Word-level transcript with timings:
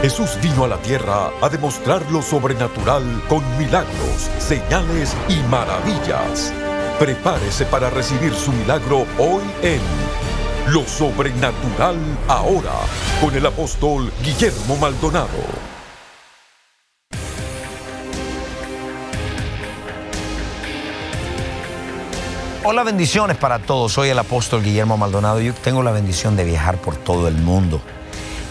Jesús 0.00 0.38
vino 0.40 0.62
a 0.62 0.68
la 0.68 0.76
tierra 0.76 1.32
a 1.42 1.48
demostrar 1.48 2.00
lo 2.12 2.22
sobrenatural 2.22 3.02
con 3.28 3.42
milagros, 3.58 4.30
señales 4.38 5.16
y 5.28 5.34
maravillas. 5.50 6.52
Prepárese 7.00 7.66
para 7.66 7.90
recibir 7.90 8.32
su 8.32 8.52
milagro 8.52 9.06
hoy 9.18 9.42
en 9.62 9.80
Lo 10.72 10.86
Sobrenatural 10.86 11.96
Ahora 12.28 12.74
con 13.20 13.34
el 13.34 13.44
apóstol 13.44 14.12
Guillermo 14.22 14.76
Maldonado. 14.76 15.26
Hola, 22.62 22.84
bendiciones 22.84 23.36
para 23.36 23.58
todos. 23.58 23.94
Soy 23.94 24.10
el 24.10 24.18
apóstol 24.20 24.62
Guillermo 24.62 24.96
Maldonado. 24.96 25.40
Yo 25.40 25.54
tengo 25.54 25.82
la 25.82 25.90
bendición 25.90 26.36
de 26.36 26.44
viajar 26.44 26.76
por 26.76 26.94
todo 26.96 27.26
el 27.26 27.34
mundo. 27.34 27.80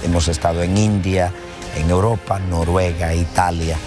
Hemos 0.07 0.29
estado 0.29 0.63
en 0.63 0.77
India, 0.77 1.33
en 1.75 1.89
Europa, 1.89 2.39
Noruega, 2.39 3.13
Italia. 3.13 3.77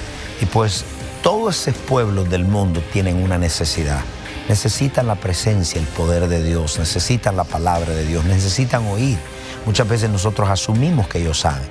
Y 0.43 0.45
pues 0.45 0.85
todos 1.23 1.67
esos 1.67 1.81
pueblos 1.83 2.29
del 2.29 2.45
mundo 2.45 2.83
tienen 2.93 3.23
una 3.23 3.39
necesidad. 3.39 4.03
Necesitan 4.47 5.07
la 5.07 5.15
presencia, 5.15 5.81
el 5.81 5.87
poder 5.87 6.29
de 6.29 6.43
Dios, 6.43 6.79
necesitan 6.79 7.37
la 7.37 7.45
palabra 7.45 7.95
de 7.95 8.05
Dios, 8.05 8.27
necesitan 8.27 8.87
oír. 8.87 9.19
Muchas 9.65 9.89
veces 9.89 10.11
nosotros 10.11 10.51
asumimos 10.51 11.09
que 11.09 11.21
ellos 11.21 11.41
saben. 11.41 11.67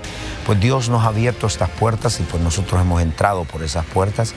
Pues 0.47 0.59
Dios 0.59 0.89
nos 0.89 1.03
ha 1.03 1.09
abierto 1.09 1.45
estas 1.45 1.69
puertas 1.69 2.19
y 2.19 2.23
pues 2.23 2.41
nosotros 2.41 2.81
hemos 2.81 3.03
entrado 3.03 3.43
por 3.45 3.61
esas 3.61 3.85
puertas 3.85 4.33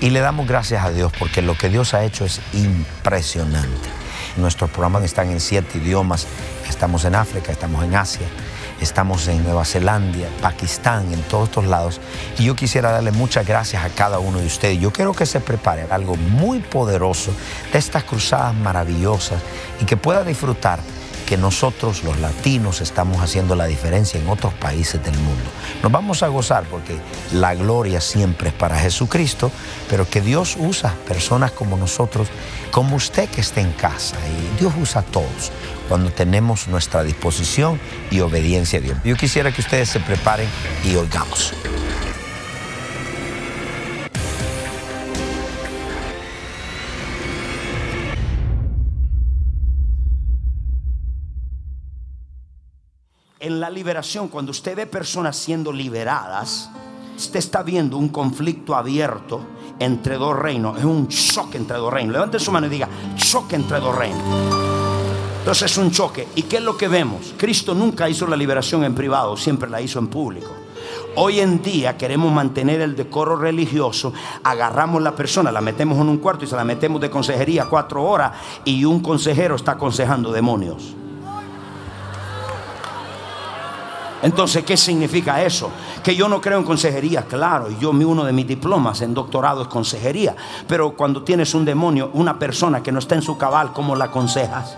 y 0.00 0.10
le 0.10 0.20
damos 0.20 0.46
gracias 0.46 0.84
a 0.84 0.90
Dios 0.90 1.12
porque 1.18 1.42
lo 1.42 1.58
que 1.58 1.68
Dios 1.68 1.94
ha 1.94 2.04
hecho 2.04 2.24
es 2.24 2.40
impresionante. 2.52 3.88
Nuestros 4.36 4.70
programas 4.70 5.02
están 5.02 5.30
en 5.30 5.40
siete 5.40 5.78
idiomas. 5.78 6.28
Estamos 6.68 7.04
en 7.04 7.16
África, 7.16 7.50
estamos 7.50 7.82
en 7.82 7.96
Asia, 7.96 8.28
estamos 8.80 9.26
en 9.28 9.44
Nueva 9.44 9.64
Zelanda, 9.64 10.28
Pakistán, 10.40 11.12
en 11.12 11.22
todos 11.22 11.48
estos 11.48 11.64
lados. 11.66 12.00
Y 12.38 12.44
yo 12.44 12.54
quisiera 12.54 12.90
darle 12.90 13.12
muchas 13.12 13.46
gracias 13.46 13.84
a 13.84 13.88
cada 13.90 14.18
uno 14.18 14.38
de 14.38 14.46
ustedes. 14.46 14.78
Yo 14.80 14.92
quiero 14.92 15.12
que 15.12 15.26
se 15.26 15.40
prepare 15.40 15.86
algo 15.90 16.16
muy 16.16 16.60
poderoso 16.60 17.32
de 17.72 17.78
estas 17.78 18.04
cruzadas 18.04 18.54
maravillosas 18.54 19.40
y 19.80 19.84
que 19.84 19.96
pueda 19.96 20.24
disfrutar 20.24 20.80
que 21.28 21.36
nosotros 21.36 22.04
los 22.04 22.18
latinos 22.20 22.80
estamos 22.80 23.20
haciendo 23.20 23.54
la 23.54 23.66
diferencia 23.66 24.18
en 24.18 24.30
otros 24.30 24.54
países 24.54 25.04
del 25.04 25.14
mundo. 25.18 25.44
Nos 25.82 25.92
vamos 25.92 26.22
a 26.22 26.28
gozar 26.28 26.64
porque 26.64 26.96
la 27.34 27.54
gloria 27.54 28.00
siempre 28.00 28.48
es 28.48 28.54
para 28.54 28.78
Jesucristo, 28.78 29.52
pero 29.90 30.08
que 30.08 30.22
Dios 30.22 30.56
usa 30.58 30.94
personas 31.06 31.50
como 31.52 31.76
nosotros, 31.76 32.28
como 32.70 32.96
usted 32.96 33.28
que 33.28 33.42
esté 33.42 33.60
en 33.60 33.72
casa, 33.72 34.16
y 34.26 34.58
Dios 34.58 34.72
usa 34.80 35.02
a 35.02 35.04
todos 35.04 35.52
cuando 35.86 36.10
tenemos 36.10 36.66
nuestra 36.66 37.02
disposición 37.04 37.78
y 38.10 38.20
obediencia 38.20 38.78
a 38.78 38.82
Dios. 38.82 38.96
Yo 39.04 39.14
quisiera 39.14 39.52
que 39.52 39.60
ustedes 39.60 39.90
se 39.90 40.00
preparen 40.00 40.48
y 40.82 40.96
oigamos. 40.96 41.52
En 53.40 53.60
la 53.60 53.70
liberación, 53.70 54.26
cuando 54.26 54.50
usted 54.50 54.74
ve 54.74 54.86
personas 54.86 55.36
siendo 55.36 55.70
liberadas, 55.70 56.70
usted 57.16 57.38
está 57.38 57.62
viendo 57.62 57.96
un 57.96 58.08
conflicto 58.08 58.74
abierto 58.74 59.40
entre 59.78 60.16
dos 60.16 60.36
reinos. 60.36 60.76
Es 60.76 60.84
un 60.84 61.06
choque 61.06 61.56
entre 61.56 61.76
dos 61.76 61.92
reinos. 61.92 62.14
Levante 62.14 62.40
su 62.40 62.50
mano 62.50 62.66
y 62.66 62.70
diga, 62.70 62.88
choque 63.14 63.54
entre 63.54 63.78
dos 63.78 63.96
reinos. 63.96 64.20
Entonces 65.38 65.70
es 65.70 65.78
un 65.78 65.92
choque. 65.92 66.26
¿Y 66.34 66.42
qué 66.42 66.56
es 66.56 66.62
lo 66.64 66.76
que 66.76 66.88
vemos? 66.88 67.32
Cristo 67.36 67.74
nunca 67.74 68.08
hizo 68.08 68.26
la 68.26 68.36
liberación 68.36 68.82
en 68.82 68.96
privado, 68.96 69.36
siempre 69.36 69.70
la 69.70 69.80
hizo 69.80 70.00
en 70.00 70.08
público. 70.08 70.50
Hoy 71.14 71.38
en 71.38 71.62
día 71.62 71.96
queremos 71.96 72.32
mantener 72.32 72.80
el 72.80 72.96
decoro 72.96 73.36
religioso, 73.36 74.12
agarramos 74.42 75.00
la 75.00 75.14
persona, 75.14 75.52
la 75.52 75.60
metemos 75.60 75.96
en 76.00 76.08
un 76.08 76.18
cuarto 76.18 76.44
y 76.44 76.48
se 76.48 76.56
la 76.56 76.64
metemos 76.64 77.00
de 77.00 77.08
consejería 77.08 77.66
cuatro 77.66 78.02
horas 78.02 78.32
y 78.64 78.84
un 78.84 78.98
consejero 78.98 79.54
está 79.54 79.72
aconsejando 79.72 80.32
demonios. 80.32 80.96
Entonces, 84.22 84.64
¿qué 84.64 84.76
significa 84.76 85.42
eso? 85.42 85.70
Que 86.02 86.16
yo 86.16 86.28
no 86.28 86.40
creo 86.40 86.58
en 86.58 86.64
consejería, 86.64 87.22
claro, 87.22 87.68
yo 87.78 87.90
uno 87.90 88.24
de 88.24 88.32
mis 88.32 88.48
diplomas 88.48 89.00
en 89.00 89.14
doctorado 89.14 89.62
es 89.62 89.68
consejería, 89.68 90.34
pero 90.66 90.92
cuando 90.92 91.22
tienes 91.22 91.54
un 91.54 91.64
demonio, 91.64 92.10
una 92.14 92.38
persona 92.38 92.82
que 92.82 92.90
no 92.90 92.98
está 92.98 93.14
en 93.14 93.22
su 93.22 93.38
cabal, 93.38 93.72
¿cómo 93.72 93.94
la 93.94 94.06
aconsejas? 94.06 94.76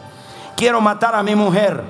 Quiero 0.56 0.80
matar 0.82 1.14
a 1.14 1.22
mi 1.22 1.34
mujer. 1.34 1.82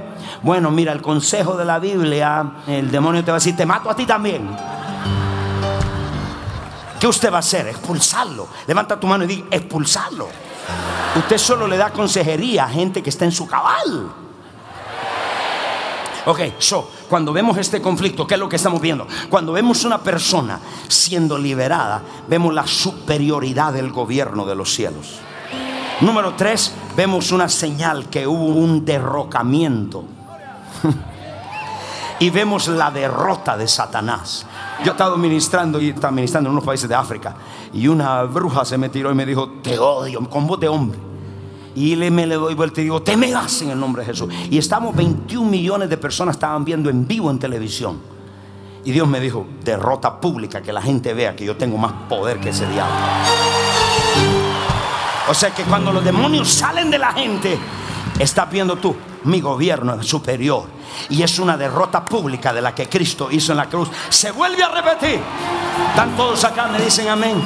Bueno, 0.42 0.70
mira, 0.70 0.92
el 0.92 1.02
consejo 1.02 1.56
de 1.56 1.64
la 1.64 1.80
Biblia, 1.80 2.52
el 2.68 2.90
demonio 2.90 3.24
te 3.24 3.32
va 3.32 3.38
a 3.38 3.40
decir, 3.40 3.56
te 3.56 3.66
mato 3.66 3.90
a 3.90 3.96
ti 3.96 4.06
también. 4.06 4.48
¿Qué 7.00 7.08
usted 7.08 7.32
va 7.32 7.36
a 7.36 7.40
hacer? 7.40 7.66
Expulsarlo. 7.66 8.46
Levanta 8.66 9.00
tu 9.00 9.06
mano 9.06 9.24
y 9.24 9.26
di, 9.26 9.44
expulsarlo. 9.50 10.28
Usted 11.16 11.38
solo 11.38 11.66
le 11.66 11.76
da 11.76 11.90
consejería 11.90 12.66
a 12.66 12.68
gente 12.68 13.02
que 13.02 13.10
está 13.10 13.24
en 13.24 13.32
su 13.32 13.48
cabal. 13.48 14.19
Ok, 16.26 16.40
so, 16.58 16.90
cuando 17.08 17.32
vemos 17.32 17.56
este 17.56 17.80
conflicto, 17.80 18.26
¿qué 18.26 18.34
es 18.34 18.40
lo 18.40 18.48
que 18.48 18.56
estamos 18.56 18.80
viendo? 18.80 19.06
Cuando 19.28 19.52
vemos 19.52 19.84
una 19.84 19.98
persona 19.98 20.60
siendo 20.86 21.38
liberada, 21.38 22.02
vemos 22.28 22.52
la 22.52 22.66
superioridad 22.66 23.72
del 23.72 23.90
gobierno 23.90 24.44
de 24.44 24.54
los 24.54 24.72
cielos. 24.74 25.20
Número 26.00 26.34
tres, 26.34 26.72
vemos 26.96 27.32
una 27.32 27.48
señal 27.48 28.08
que 28.08 28.26
hubo 28.26 28.46
un 28.46 28.84
derrocamiento. 28.84 30.04
y 32.18 32.30
vemos 32.30 32.68
la 32.68 32.90
derrota 32.90 33.56
de 33.56 33.66
Satanás. 33.66 34.46
Yo 34.84 34.88
he 34.88 34.90
estado 34.92 35.16
ministrando 35.16 35.80
y 35.80 35.90
estaba 35.90 36.18
en 36.18 36.46
unos 36.46 36.64
países 36.64 36.88
de 36.88 36.94
África. 36.94 37.34
Y 37.72 37.88
una 37.88 38.22
bruja 38.24 38.64
se 38.64 38.78
me 38.78 38.88
tiró 38.88 39.10
y 39.10 39.14
me 39.14 39.26
dijo, 39.26 39.48
te 39.62 39.78
odio, 39.78 40.28
con 40.28 40.46
voz 40.46 40.60
de 40.60 40.68
hombre. 40.68 41.09
Y 41.74 41.96
le, 41.96 42.10
me 42.10 42.26
le 42.26 42.34
doy 42.34 42.54
vuelta 42.54 42.80
y 42.80 42.84
digo, 42.84 43.02
te 43.02 43.16
me 43.16 43.30
das 43.30 43.62
en 43.62 43.70
el 43.70 43.78
nombre 43.78 44.02
de 44.02 44.06
Jesús. 44.06 44.32
Y 44.50 44.58
estamos 44.58 44.94
21 44.94 45.48
millones 45.48 45.88
de 45.88 45.96
personas 45.96 46.36
estaban 46.36 46.64
viendo 46.64 46.90
en 46.90 47.06
vivo 47.06 47.30
en 47.30 47.38
televisión. 47.38 48.00
Y 48.84 48.92
Dios 48.92 49.06
me 49.06 49.20
dijo, 49.20 49.46
derrota 49.62 50.20
pública, 50.20 50.62
que 50.62 50.72
la 50.72 50.82
gente 50.82 51.12
vea 51.14 51.36
que 51.36 51.44
yo 51.44 51.56
tengo 51.56 51.76
más 51.76 51.92
poder 52.08 52.40
que 52.40 52.48
ese 52.48 52.66
diablo. 52.68 52.94
O 55.28 55.34
sea 55.34 55.50
que 55.54 55.62
cuando 55.64 55.92
los 55.92 56.04
demonios 56.04 56.48
salen 56.48 56.90
de 56.90 56.98
la 56.98 57.12
gente, 57.12 57.58
estás 58.22 58.50
viendo 58.50 58.76
tú, 58.76 58.94
mi 59.24 59.40
gobierno 59.40 59.94
es 59.94 60.06
superior 60.06 60.64
y 61.08 61.22
es 61.22 61.38
una 61.38 61.56
derrota 61.56 62.04
pública 62.04 62.52
de 62.52 62.60
la 62.60 62.74
que 62.74 62.88
Cristo 62.88 63.28
hizo 63.30 63.52
en 63.52 63.58
la 63.58 63.68
cruz. 63.68 63.88
Se 64.08 64.30
vuelve 64.30 64.62
a 64.62 64.68
repetir. 64.68 65.20
Están 65.88 66.16
todos 66.16 66.44
acá, 66.44 66.68
me 66.68 66.80
dicen 66.80 67.08
amén. 67.08 67.42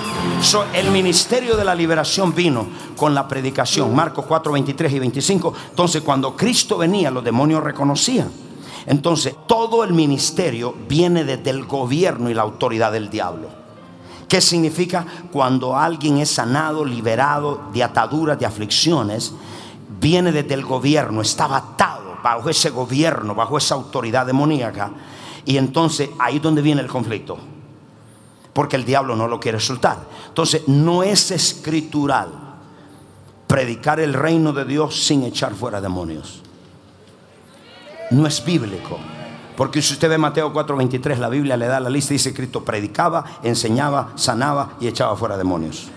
el 0.74 0.90
ministerio 0.90 1.56
de 1.56 1.64
la 1.64 1.74
liberación 1.74 2.34
vino 2.34 2.66
con 2.96 3.14
la 3.14 3.26
predicación. 3.28 3.94
Marcos 3.94 4.24
4, 4.26 4.52
23 4.52 4.92
y 4.92 4.98
25. 4.98 5.54
Entonces, 5.70 6.02
cuando 6.02 6.36
Cristo 6.36 6.78
venía, 6.78 7.10
los 7.10 7.24
demonios 7.24 7.62
reconocían. 7.62 8.30
Entonces, 8.86 9.34
todo 9.46 9.82
el 9.84 9.92
ministerio 9.92 10.74
viene 10.88 11.24
desde 11.24 11.50
el 11.50 11.64
gobierno 11.64 12.28
y 12.28 12.34
la 12.34 12.42
autoridad 12.42 12.92
del 12.92 13.08
diablo. 13.08 13.48
¿Qué 14.28 14.40
significa? 14.40 15.06
Cuando 15.32 15.76
alguien 15.76 16.18
es 16.18 16.30
sanado, 16.30 16.84
liberado 16.84 17.62
de 17.72 17.82
ataduras, 17.82 18.38
de 18.38 18.46
aflicciones, 18.46 19.32
viene 20.04 20.32
desde 20.32 20.52
el 20.52 20.66
gobierno, 20.66 21.22
estaba 21.22 21.56
atado 21.56 22.18
bajo 22.22 22.50
ese 22.50 22.68
gobierno, 22.68 23.34
bajo 23.34 23.56
esa 23.56 23.74
autoridad 23.74 24.26
demoníaca. 24.26 24.90
Y 25.46 25.56
entonces 25.56 26.10
ahí 26.18 26.36
es 26.36 26.42
donde 26.42 26.60
viene 26.60 26.82
el 26.82 26.88
conflicto. 26.88 27.38
Porque 28.52 28.76
el 28.76 28.84
diablo 28.84 29.16
no 29.16 29.26
lo 29.26 29.40
quiere 29.40 29.58
soltar. 29.58 29.96
Entonces 30.28 30.68
no 30.68 31.02
es 31.02 31.30
escritural 31.30 32.28
predicar 33.46 33.98
el 33.98 34.12
reino 34.12 34.52
de 34.52 34.66
Dios 34.66 35.06
sin 35.06 35.22
echar 35.22 35.54
fuera 35.54 35.80
demonios. 35.80 36.42
No 38.10 38.26
es 38.26 38.44
bíblico. 38.44 38.98
Porque 39.56 39.80
si 39.80 39.94
usted 39.94 40.10
ve 40.10 40.18
Mateo 40.18 40.52
4:23, 40.52 41.16
la 41.16 41.30
Biblia 41.30 41.56
le 41.56 41.66
da 41.66 41.80
la 41.80 41.88
lista 41.88 42.12
y 42.12 42.16
dice 42.16 42.34
Cristo 42.34 42.62
predicaba, 42.62 43.24
enseñaba, 43.42 44.12
sanaba 44.16 44.74
y 44.80 44.86
echaba 44.86 45.16
fuera 45.16 45.38
demonios. 45.38 45.88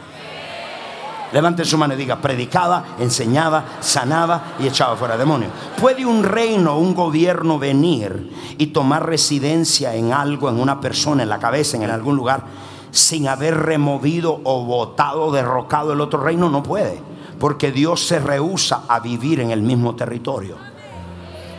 Levante 1.34 1.66
su 1.66 1.78
mano 1.78 1.94
y 1.94 1.98
diga, 1.98 2.22
predicaba, 2.22 2.96
enseñaba, 3.00 3.66
sanaba 3.82 4.56
y 4.60 4.68
echaba 4.68 4.96
fuera 4.96 5.18
demonios. 5.18 5.52
¿Puede 5.80 6.06
un 6.06 6.24
reino, 6.24 6.78
un 6.78 6.96
gobierno 6.96 7.60
venir 7.60 8.32
y 8.58 8.68
tomar 8.68 9.06
residencia 9.06 9.94
en 9.96 10.14
algo, 10.14 10.50
en 10.50 10.60
una 10.60 10.80
persona, 10.80 11.24
en 11.24 11.30
la 11.30 11.40
cabeza, 11.40 11.76
en 11.76 11.90
algún 11.90 12.16
lugar, 12.16 12.46
sin 12.92 13.28
haber 13.28 13.58
removido 13.58 14.40
o 14.44 14.64
votado, 14.64 15.32
derrocado 15.32 15.92
el 15.92 16.00
otro 16.00 16.24
reino? 16.24 16.50
No 16.50 16.64
puede, 16.64 17.02
porque 17.40 17.74
Dios 17.74 18.08
se 18.08 18.20
rehúsa 18.20 18.84
a 18.88 19.02
vivir 19.02 19.42
en 19.42 19.52
el 19.52 19.62
mismo 19.62 19.96
territorio. 19.96 20.56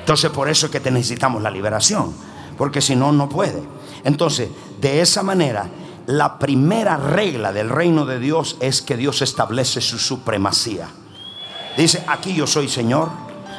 Entonces 0.00 0.30
por 0.30 0.48
eso 0.48 0.66
es 0.66 0.72
que 0.72 0.90
necesitamos 0.90 1.42
la 1.42 1.50
liberación, 1.50 2.14
porque 2.56 2.80
si 2.80 2.96
no, 2.96 3.12
no 3.12 3.28
puede. 3.28 3.62
Entonces, 4.04 4.48
de 4.80 5.02
esa 5.02 5.22
manera 5.22 5.68
la 6.08 6.38
primera 6.38 6.96
regla 6.96 7.52
del 7.52 7.68
reino 7.68 8.06
de 8.06 8.18
Dios 8.18 8.56
es 8.60 8.80
que 8.80 8.96
Dios 8.96 9.20
establece 9.20 9.82
su 9.82 9.98
supremacía. 9.98 10.88
Dice, 11.76 12.02
aquí 12.08 12.34
yo 12.34 12.46
soy 12.46 12.66
Señor, 12.66 13.10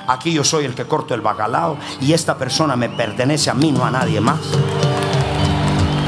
aquí 0.08 0.34
yo 0.34 0.44
soy 0.44 0.66
el 0.66 0.74
que 0.74 0.86
corto 0.86 1.14
el 1.14 1.22
bacalao 1.22 1.78
y 2.02 2.14
esta 2.14 2.40
persona 2.40 2.76
me 2.76 2.90
pertenece 2.90 3.52
a 3.52 3.54
mí, 3.54 3.72
no 3.72 3.86
a 3.86 3.92
nadie 3.92 4.20
más. 4.20 4.40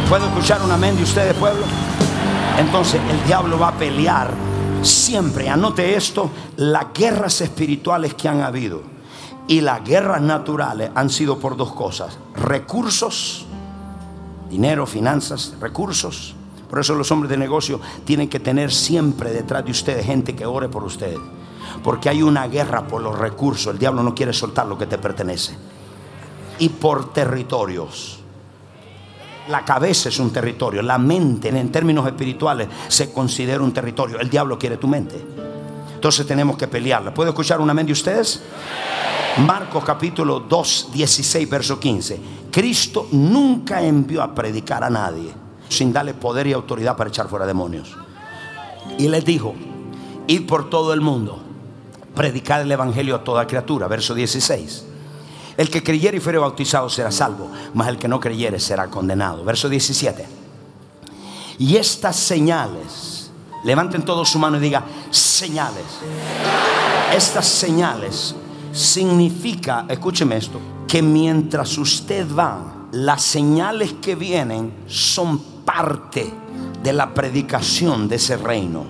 ¿Puedo 0.10 0.26
escuchar 0.26 0.64
un 0.64 0.72
amén 0.72 0.98
de 0.98 1.04
ustedes, 1.04 1.36
pueblo? 1.36 1.64
Entonces 2.58 3.00
el 3.08 3.24
diablo 3.28 3.60
va 3.60 3.68
a 3.68 3.78
pelear 3.78 4.32
siempre, 4.82 5.48
anote 5.48 5.96
esto, 5.96 6.32
las 6.56 6.88
guerras 6.92 7.40
espirituales 7.42 8.16
que 8.16 8.28
han 8.28 8.42
habido 8.42 8.82
y 9.48 9.62
las 9.62 9.84
guerras 9.84 10.24
naturales 10.24 10.90
han 10.96 11.12
sido 11.12 11.38
por 11.38 11.56
dos 11.56 11.72
cosas, 11.74 12.18
recursos, 12.36 13.46
dinero, 14.52 14.86
finanzas, 14.86 15.56
recursos. 15.60 16.36
Por 16.70 16.80
eso 16.80 16.94
los 16.94 17.10
hombres 17.12 17.30
de 17.30 17.38
negocio 17.38 17.80
tienen 18.06 18.30
que 18.30 18.40
tener 18.40 18.72
siempre 18.72 19.32
detrás 19.32 19.66
de 19.66 19.72
ustedes 19.72 20.06
gente 20.06 20.36
que 20.36 20.46
ore 20.46 20.70
por 20.70 20.84
ustedes. 20.84 21.20
Porque 21.84 22.10
hay 22.10 22.22
una 22.22 22.48
guerra 22.48 22.86
por 22.86 23.02
los 23.02 23.18
recursos. 23.18 23.74
El 23.74 23.80
diablo 23.80 24.04
no 24.04 24.14
quiere 24.14 24.34
soltar 24.34 24.68
lo 24.68 24.78
que 24.78 24.86
te 24.86 24.98
pertenece. 24.98 25.58
Y 26.60 26.70
por 26.70 27.14
territorios. 27.14 28.20
La 29.48 29.66
cabeza 29.66 30.10
es 30.10 30.20
un 30.20 30.32
territorio. 30.32 30.82
La 30.82 30.98
mente 30.98 31.50
en 31.50 31.72
términos 31.72 32.06
espirituales 32.06 32.68
se 32.90 33.12
considera 33.12 33.64
un 33.64 33.74
territorio. 33.74 34.20
El 34.20 34.30
diablo 34.30 34.60
quiere 34.60 34.78
tu 34.78 34.88
mente. 34.88 35.16
Entonces 35.96 36.28
tenemos 36.28 36.58
que 36.58 36.68
pelearla. 36.68 37.14
¿Puedo 37.14 37.30
escuchar 37.30 37.62
un 37.62 37.70
amén 37.70 37.86
de 37.86 37.94
ustedes? 37.94 38.44
Marcos 39.46 39.84
capítulo 39.86 40.42
2, 40.42 40.90
16, 40.94 41.50
verso 41.50 41.80
15. 41.80 42.41
Cristo 42.52 43.08
nunca 43.12 43.82
envió 43.82 44.22
a 44.22 44.36
predicar 44.36 44.84
a 44.84 44.90
nadie 44.90 45.32
sin 45.70 45.94
darle 45.94 46.14
poder 46.14 46.48
y 46.48 46.54
autoridad 46.54 46.98
para 46.98 47.10
echar 47.10 47.30
fuera 47.30 47.46
demonios. 47.46 47.96
Y 48.98 49.08
les 49.08 49.24
dijo, 49.24 49.56
id 50.28 50.46
por 50.46 50.70
todo 50.70 50.94
el 50.94 51.00
mundo, 51.00 51.40
predicar 52.14 52.62
el 52.62 52.72
Evangelio 52.72 53.16
a 53.16 53.24
toda 53.24 53.48
criatura. 53.48 53.88
Verso 53.88 54.14
16. 54.14 54.86
El 55.58 55.70
que 55.70 55.82
creyere 55.82 56.18
y 56.18 56.20
fuere 56.20 56.40
bautizado 56.40 56.90
será 56.90 57.12
salvo, 57.12 57.50
mas 57.74 57.88
el 57.88 57.98
que 57.98 58.08
no 58.08 58.20
creyere 58.20 58.60
será 58.60 58.88
condenado. 58.88 59.44
Verso 59.46 59.70
17. 59.70 60.26
Y 61.60 61.78
estas 61.78 62.18
señales, 62.18 63.32
levanten 63.64 64.04
todos 64.04 64.30
su 64.30 64.40
mano 64.40 64.58
y 64.58 64.62
diga, 64.62 64.84
señales. 65.10 65.86
Estas 67.16 67.46
señales 67.46 68.36
significa, 68.72 69.86
escúcheme 69.90 70.38
esto, 70.38 70.60
que 70.88 71.02
mientras 71.02 71.78
usted 71.78 72.28
va, 72.34 72.88
las 72.92 73.22
señales 73.22 73.94
que 73.94 74.16
vienen 74.16 74.74
son 74.88 75.40
parte 75.66 76.34
de 76.84 76.94
la 76.94 77.14
predicación 77.14 78.08
de 78.08 78.16
ese 78.18 78.38
reino. 78.38 78.84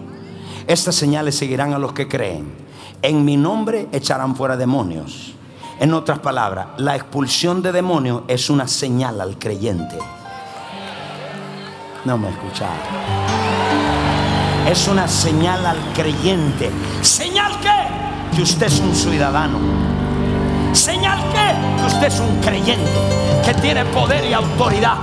Estas 0.67 0.95
señales 0.95 1.35
seguirán 1.35 1.73
a 1.73 1.79
los 1.79 1.93
que 1.93 2.07
creen. 2.07 2.53
En 3.01 3.25
mi 3.25 3.37
nombre 3.37 3.89
echarán 3.91 4.35
fuera 4.35 4.57
demonios. 4.57 5.33
En 5.79 5.93
otras 5.93 6.19
palabras, 6.19 6.67
la 6.77 6.95
expulsión 6.95 7.61
de 7.61 7.71
demonios 7.71 8.21
es 8.27 8.49
una 8.49 8.67
señal 8.67 9.19
al 9.19 9.39
creyente. 9.39 9.97
No 12.05 12.17
me 12.17 12.29
escucharon. 12.29 12.77
Es 14.67 14.87
una 14.87 15.07
señal 15.07 15.65
al 15.65 15.79
creyente. 15.93 16.69
Que 18.35 18.41
usted 18.41 18.67
es 18.67 18.79
un 18.79 18.95
ciudadano. 18.95 19.59
¿Señal? 20.73 21.19
Que 21.31 21.85
usted 21.85 22.07
es 22.07 22.19
un 22.19 22.39
creyente. 22.39 22.89
Que 23.45 23.53
tiene 23.55 23.83
poder 23.85 24.23
y 24.25 24.33
autoridad. 24.33 24.95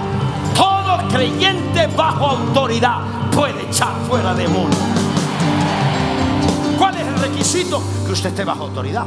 Todo 0.54 1.08
creyente 1.08 1.86
bajo 1.96 2.26
autoridad 2.26 2.98
puede 3.30 3.62
echar 3.68 3.92
fuera 4.08 4.34
demonios. 4.34 4.76
¿Cuál 6.78 6.96
es 6.96 7.06
el 7.06 7.18
requisito? 7.18 7.82
Que 8.06 8.12
usted 8.12 8.30
esté 8.30 8.44
bajo 8.44 8.64
autoridad. 8.64 9.06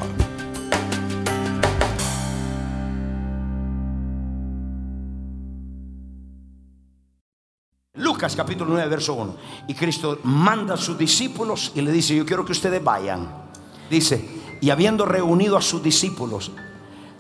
Lucas 7.96 8.36
capítulo 8.36 8.74
9, 8.74 8.90
verso 8.90 9.14
1. 9.14 9.36
Y 9.68 9.74
Cristo 9.74 10.20
manda 10.24 10.76
a 10.76 10.78
sus 10.78 10.98
discípulos 10.98 11.72
y 11.76 11.82
le 11.82 11.92
dice, 11.92 12.16
yo 12.16 12.26
quiero 12.26 12.46
que 12.46 12.52
ustedes 12.52 12.84
vayan. 12.84 13.28
Dice, 13.90 14.43
y 14.64 14.70
habiendo 14.70 15.06
reunido 15.06 15.58
a 15.58 15.62
sus 15.62 15.84
discípulos, 15.84 16.50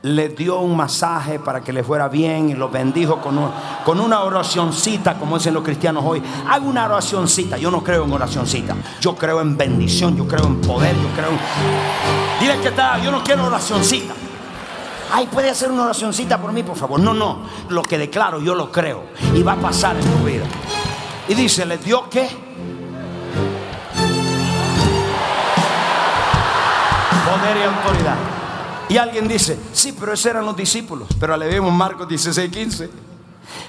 les 0.02 0.34
dio 0.34 0.62
un 0.62 0.78
masaje 0.78 1.40
para 1.40 1.60
que 1.60 1.74
le 1.74 1.84
fuera 1.84 2.08
bien 2.08 2.50
y 2.50 2.54
los 2.54 2.72
bendijo 2.72 3.20
con, 3.20 4.00
una 4.00 4.22
oracioncita, 4.22 5.20
como 5.20 5.38
dicen 5.38 5.54
los 5.54 5.62
cristianos 5.62 6.06
hoy. 6.08 6.24
Haga 6.48 6.66
una 6.66 6.86
oracioncita. 6.86 7.58
Yo 7.58 7.70
no 7.70 7.84
creo 7.84 8.06
en 8.06 8.14
oracioncita. 8.14 8.78
Yo 9.02 9.18
creo 9.18 9.42
en 9.42 9.58
bendición, 9.58 10.16
yo 10.16 10.26
creo 10.26 10.46
en 10.46 10.62
poder, 10.62 10.96
yo 10.96 11.10
creo 11.18 11.32
en. 11.32 12.40
Dile 12.40 12.62
que 12.62 12.70
está, 12.70 12.98
yo 13.00 13.12
no 13.12 13.22
quiero 13.22 13.46
oracioncita. 13.46 14.14
Ay, 15.12 15.28
puede 15.28 15.50
hacer 15.50 15.70
una 15.70 15.84
oracioncita 15.84 16.40
por 16.40 16.54
mí, 16.54 16.64
por 16.64 16.78
favor. 16.78 16.98
No, 17.02 17.14
no. 17.14 17.40
Lo 17.68 17.84
que 17.84 17.98
declaro, 17.98 18.40
yo 18.40 18.56
lo 18.56 18.72
creo. 18.72 19.04
Y 19.36 19.44
va 19.44 19.52
a 19.52 19.58
pasar 19.58 19.98
en 19.98 20.04
tu 20.04 20.24
vida. 20.24 20.46
Y 21.28 21.34
dice, 21.34 21.66
¿les 21.66 21.84
dio 21.84 22.10
qué? 22.10 22.53
Y 28.90 28.98
alguien 28.98 29.28
dice, 29.28 29.58
sí, 29.72 29.96
pero 30.00 30.14
esos 30.14 30.28
eran 30.28 30.46
los 30.46 30.56
discípulos. 30.56 31.08
Pero 31.20 31.36
le 31.36 31.48
vemos 31.48 31.74
Marcos 31.74 32.08
16, 32.08 32.52
15. 32.52 32.90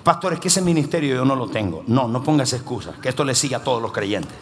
Pastor, 0.03 0.35
es 0.35 0.41
que 0.41 0.49
ese 0.49 0.61
ministerio 0.61 1.15
yo 1.15 1.25
no 1.25 1.35
lo 1.35 1.49
tengo. 1.49 1.83
No, 1.87 2.09
no 2.09 2.23
pongas 2.23 2.53
excusas, 2.53 2.97
que 2.99 3.09
esto 3.09 3.25
le 3.25 3.35
siga 3.35 3.59
a 3.59 3.65
todos 3.65 3.81
los 3.81 3.91
creyentes. 3.93 4.37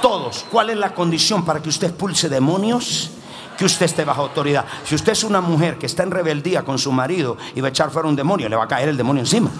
Todos. 0.00 0.46
¿Cuál 0.50 0.70
es 0.70 0.76
la 0.76 0.94
condición 0.94 1.44
para 1.44 1.60
que 1.60 1.68
usted 1.68 1.88
expulse 1.88 2.28
demonios? 2.28 3.10
Que 3.58 3.64
usted 3.64 3.86
esté 3.86 4.04
bajo 4.04 4.22
autoridad. 4.22 4.64
Si 4.84 4.94
usted 4.94 5.12
es 5.12 5.24
una 5.24 5.40
mujer 5.40 5.76
que 5.76 5.86
está 5.86 6.04
en 6.04 6.10
rebeldía 6.12 6.62
con 6.62 6.78
su 6.78 6.92
marido 6.92 7.36
y 7.54 7.60
va 7.60 7.68
a 7.68 7.70
echar 7.70 7.90
fuera 7.90 8.08
un 8.08 8.16
demonio, 8.16 8.48
le 8.48 8.56
va 8.56 8.64
a 8.64 8.68
caer 8.68 8.88
el 8.88 8.96
demonio 8.96 9.22
encima. 9.22 9.50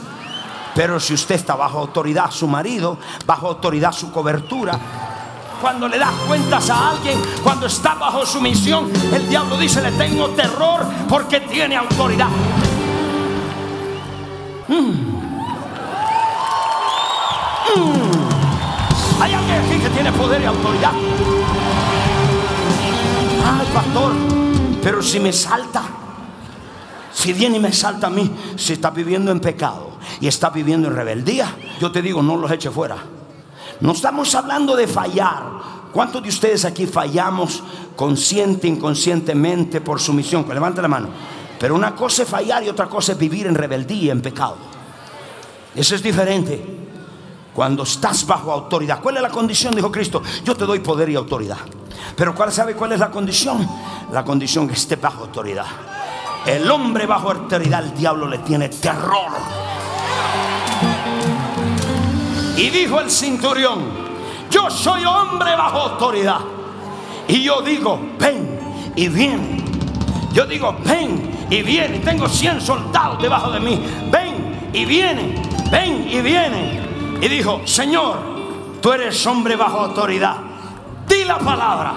Pero 0.75 1.01
si 1.01 1.15
usted 1.15 1.35
está 1.35 1.57
bajo 1.57 1.79
autoridad 1.81 2.31
su 2.31 2.47
marido, 2.47 2.97
bajo 3.27 3.49
autoridad 3.49 3.93
su 3.93 4.13
cobertura, 4.13 4.79
cuando 5.61 5.89
le 5.89 5.99
das 5.99 6.13
cuentas 6.27 6.71
a 6.71 6.91
alguien, 6.91 7.19
cuando 7.43 7.67
está 7.67 7.95
bajo 7.95 8.25
su 8.25 8.41
misión, 8.41 8.91
el 9.13 9.29
diablo 9.29 9.57
dice, 9.57 9.83
le 9.83 9.93
tengo 9.93 10.29
terror 10.31 10.87
porque 11.09 11.41
tiene 11.41 11.77
autoridad. 11.77 12.29
Mm. 14.69 15.11
Mm. 17.77 18.11
Hay 19.21 19.35
alguien 19.35 19.57
aquí 19.61 19.79
que 19.79 19.91
tiene 19.91 20.13
poder 20.13 20.41
y 20.43 20.45
autoridad. 20.47 20.93
Ay, 23.45 23.67
pastor, 23.75 24.13
pero 24.83 25.03
si 25.03 25.21
me 25.21 25.33
salta, 25.33 25.83
si 27.13 27.33
viene 27.33 27.59
y 27.59 27.61
me 27.61 27.73
salta 27.73 28.07
a 28.07 28.11
mí, 28.11 28.31
si 28.57 28.73
está 28.73 28.91
viviendo 28.91 29.31
en 29.31 29.41
pecado 29.41 29.91
y 30.21 30.27
está 30.27 30.51
viviendo 30.51 30.89
en 30.89 30.97
rebeldía, 30.97 31.55
yo 31.81 31.93
te 31.93 32.01
digo, 32.01 32.23
no 32.23 32.37
los 32.37 32.51
eche 32.51 32.71
fuera. 32.71 33.20
No 33.81 33.93
estamos 33.93 34.35
hablando 34.35 34.77
de 34.77 34.87
fallar. 34.87 35.43
¿Cuántos 35.93 36.23
de 36.23 36.29
ustedes 36.29 36.65
aquí 36.65 36.87
fallamos 36.87 37.63
consciente, 37.97 38.69
inconscientemente 38.69 39.81
por 39.81 40.01
su 40.01 40.13
misión? 40.13 40.45
Que 40.45 40.55
levante 40.55 40.83
la 40.83 40.89
mano. 40.89 41.09
Pero 41.59 41.75
una 41.75 41.95
cosa 41.95 42.23
es 42.23 42.29
fallar 42.29 42.63
y 42.63 42.69
otra 42.69 42.87
cosa 42.87 43.13
es 43.13 43.19
vivir 43.19 43.47
en 43.47 43.55
rebeldía, 43.55 44.13
en 44.13 44.23
pecado. 44.23 44.57
Eso 45.75 45.95
es 45.95 46.03
diferente. 46.03 46.79
Cuando 47.55 47.83
estás 47.83 48.27
bajo 48.27 48.53
autoridad. 48.53 49.01
¿Cuál 49.01 49.17
es 49.17 49.23
la 49.23 49.31
condición? 49.31 49.75
Dijo 49.75 49.91
Cristo. 49.91 50.23
Yo 50.45 50.55
te 50.55 50.65
doy 50.65 50.79
poder 50.79 51.09
y 51.09 51.17
autoridad. 51.17 51.59
Pero 52.17 52.35
¿cuál 52.35 52.53
sabe 52.53 52.75
cuál 52.75 52.93
es 52.93 53.01
la 53.01 53.11
condición? 53.11 53.67
La 54.13 54.25
condición 54.25 54.69
que 54.69 54.75
esté 54.75 54.97
bajo 54.97 55.25
autoridad. 55.25 55.67
El 56.47 56.71
hombre 56.71 57.07
bajo 57.07 57.31
autoridad, 57.31 57.85
el 57.85 57.95
diablo 57.95 58.27
le 58.27 58.39
tiene 58.39 58.69
terror. 58.69 59.33
Y 62.61 62.69
dijo 62.69 63.01
el 63.01 63.11
centurión, 63.11 63.81
yo 64.51 64.69
soy 64.69 65.03
hombre 65.07 65.57
bajo 65.57 65.79
autoridad. 65.79 66.41
Y 67.27 67.43
yo 67.43 67.63
digo, 67.63 67.99
ven 68.19 68.93
y 68.95 69.09
viene. 69.09 69.65
Yo 70.35 70.45
digo, 70.45 70.77
ven 70.85 71.47
y 71.49 71.63
viene. 71.63 72.01
Tengo 72.01 72.29
100 72.29 72.61
soldados 72.61 73.23
debajo 73.23 73.51
de 73.51 73.61
mí. 73.61 73.83
Ven 74.11 74.71
y 74.75 74.85
viene. 74.85 75.43
Ven 75.71 76.07
y 76.07 76.21
viene. 76.21 76.83
Y 77.23 77.29
dijo, 77.29 77.63
Señor, 77.65 78.19
tú 78.83 78.93
eres 78.93 79.27
hombre 79.27 79.57
bajo 79.57 79.79
autoridad. 79.79 80.37
Di 81.09 81.25
la 81.25 81.39
palabra. 81.39 81.95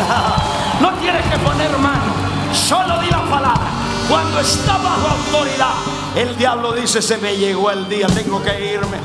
no 0.80 0.90
tienes 0.94 1.24
que 1.26 1.38
poner 1.38 1.78
mano. 1.78 2.12
Solo 2.52 2.98
di 3.02 3.08
la 3.08 3.22
palabra. 3.22 3.68
Cuando 4.08 4.40
está 4.40 4.78
bajo 4.78 5.06
autoridad, 5.06 5.74
el 6.16 6.36
diablo 6.36 6.72
dice, 6.72 7.00
se 7.00 7.18
me 7.18 7.36
llegó 7.36 7.70
el 7.70 7.88
día, 7.88 8.06
tengo 8.08 8.42
que 8.42 8.74
irme. 8.74 8.98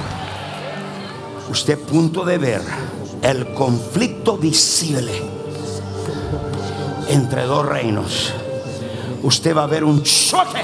Usted 1.49 1.79
punto 1.79 2.25
de 2.25 2.37
ver 2.37 2.61
el 3.21 3.53
conflicto 3.53 4.37
visible 4.37 5.21
entre 7.07 7.43
dos 7.43 7.65
reinos. 7.65 8.33
Usted 9.23 9.55
va 9.55 9.63
a 9.63 9.67
ver 9.67 9.83
un 9.83 10.03
choque 10.03 10.63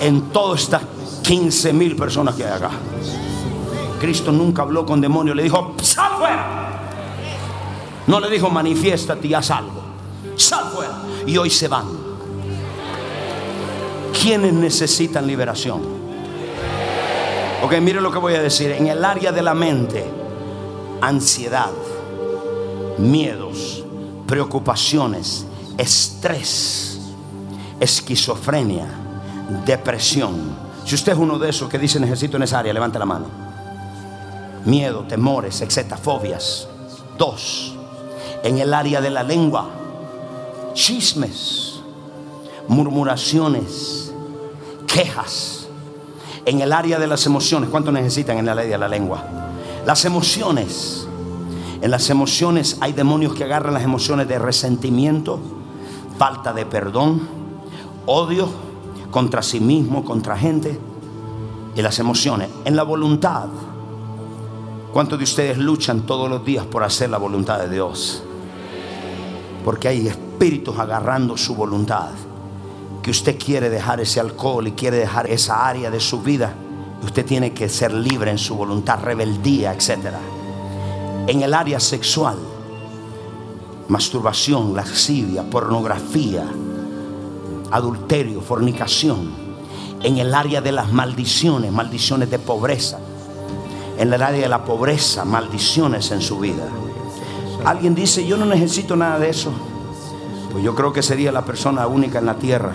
en 0.00 0.30
todas 0.30 0.62
estas 0.62 0.82
15 1.22 1.72
mil 1.72 1.96
personas 1.96 2.34
que 2.34 2.44
hay 2.44 2.52
acá. 2.52 2.70
Cristo 4.00 4.32
nunca 4.32 4.62
habló 4.62 4.86
con 4.86 5.00
demonios, 5.00 5.36
le 5.36 5.42
dijo, 5.42 5.74
sal 5.82 6.12
fuera. 6.18 6.58
No 8.06 8.20
le 8.20 8.30
dijo, 8.30 8.48
manifiéstate 8.48 9.28
y 9.28 9.34
haz 9.34 9.50
algo. 9.50 9.82
Sal 10.36 10.70
fuera. 10.74 11.02
Y 11.26 11.36
hoy 11.36 11.50
se 11.50 11.68
van. 11.68 12.07
¿Quiénes 14.12 14.52
necesitan 14.52 15.26
liberación? 15.26 15.80
Ok, 17.62 17.74
mire 17.80 18.00
lo 18.00 18.12
que 18.12 18.18
voy 18.18 18.34
a 18.34 18.42
decir. 18.42 18.72
En 18.72 18.86
el 18.86 19.04
área 19.04 19.32
de 19.32 19.42
la 19.42 19.54
mente, 19.54 20.04
ansiedad, 21.00 21.70
miedos, 22.98 23.84
preocupaciones, 24.26 25.46
estrés, 25.76 27.00
esquizofrenia, 27.80 28.86
depresión. 29.64 30.68
Si 30.84 30.94
usted 30.94 31.12
es 31.12 31.18
uno 31.18 31.38
de 31.38 31.50
esos 31.50 31.68
que 31.68 31.78
dice 31.78 32.00
necesito 32.00 32.36
en 32.36 32.44
esa 32.44 32.60
área, 32.60 32.72
levante 32.72 32.98
la 32.98 33.06
mano. 33.06 33.26
Miedo, 34.64 35.04
temores, 35.04 35.60
etc. 35.60 35.96
Fobias. 35.96 36.68
Dos, 37.16 37.74
en 38.42 38.58
el 38.58 38.72
área 38.72 39.00
de 39.00 39.10
la 39.10 39.22
lengua, 39.22 39.68
chismes, 40.74 41.67
murmuraciones, 42.68 44.12
quejas. 44.86 45.68
En 46.44 46.60
el 46.60 46.72
área 46.72 46.98
de 46.98 47.06
las 47.06 47.26
emociones, 47.26 47.68
¿cuánto 47.70 47.92
necesitan 47.92 48.38
en 48.38 48.48
el 48.48 48.58
área 48.58 48.72
de 48.72 48.78
la 48.78 48.88
lengua? 48.88 49.22
Las 49.84 50.04
emociones. 50.04 51.06
En 51.80 51.90
las 51.90 52.08
emociones 52.10 52.78
hay 52.80 52.92
demonios 52.92 53.34
que 53.34 53.44
agarran 53.44 53.74
las 53.74 53.82
emociones 53.82 54.28
de 54.28 54.38
resentimiento, 54.38 55.38
falta 56.18 56.52
de 56.52 56.66
perdón, 56.66 57.28
odio 58.06 58.48
contra 59.10 59.42
sí 59.42 59.60
mismo, 59.60 60.04
contra 60.04 60.36
gente. 60.36 60.78
Y 61.74 61.82
las 61.82 61.98
emociones. 61.98 62.48
En 62.64 62.74
la 62.76 62.82
voluntad. 62.82 63.46
¿Cuántos 64.92 65.18
de 65.18 65.24
ustedes 65.24 65.58
luchan 65.58 66.02
todos 66.02 66.28
los 66.28 66.44
días 66.44 66.64
por 66.66 66.82
hacer 66.82 67.10
la 67.10 67.18
voluntad 67.18 67.60
de 67.60 67.68
Dios? 67.68 68.22
Porque 69.64 69.86
hay 69.86 70.08
espíritus 70.08 70.78
agarrando 70.78 71.36
su 71.36 71.54
voluntad. 71.54 72.08
Que 73.02 73.10
usted 73.10 73.38
quiere 73.38 73.70
dejar 73.70 74.00
ese 74.00 74.20
alcohol 74.20 74.66
y 74.66 74.72
quiere 74.72 74.98
dejar 74.98 75.30
esa 75.30 75.66
área 75.66 75.90
de 75.90 76.00
su 76.00 76.20
vida. 76.20 76.54
Usted 77.02 77.24
tiene 77.24 77.52
que 77.52 77.68
ser 77.68 77.92
libre 77.92 78.30
en 78.30 78.38
su 78.38 78.56
voluntad, 78.56 79.00
rebeldía, 79.00 79.72
etc. 79.72 80.14
En 81.26 81.42
el 81.42 81.54
área 81.54 81.78
sexual, 81.78 82.36
masturbación, 83.88 84.74
lascivia, 84.74 85.48
pornografía, 85.48 86.44
adulterio, 87.70 88.40
fornicación. 88.40 89.48
En 90.02 90.18
el 90.18 90.34
área 90.34 90.60
de 90.60 90.72
las 90.72 90.92
maldiciones, 90.92 91.72
maldiciones 91.72 92.30
de 92.30 92.38
pobreza. 92.38 92.98
En 93.98 94.12
el 94.12 94.22
área 94.22 94.42
de 94.42 94.48
la 94.48 94.64
pobreza, 94.64 95.24
maldiciones 95.24 96.10
en 96.12 96.20
su 96.20 96.38
vida. 96.38 96.68
Alguien 97.64 97.94
dice, 97.94 98.24
yo 98.26 98.36
no 98.36 98.46
necesito 98.46 98.94
nada 98.94 99.18
de 99.18 99.30
eso. 99.30 99.50
Pues 100.52 100.62
yo 100.62 100.74
creo 100.74 100.92
que 100.92 101.02
sería 101.02 101.32
la 101.32 101.44
persona 101.44 101.86
única 101.86 102.18
en 102.18 102.26
la 102.26 102.34
tierra. 102.34 102.72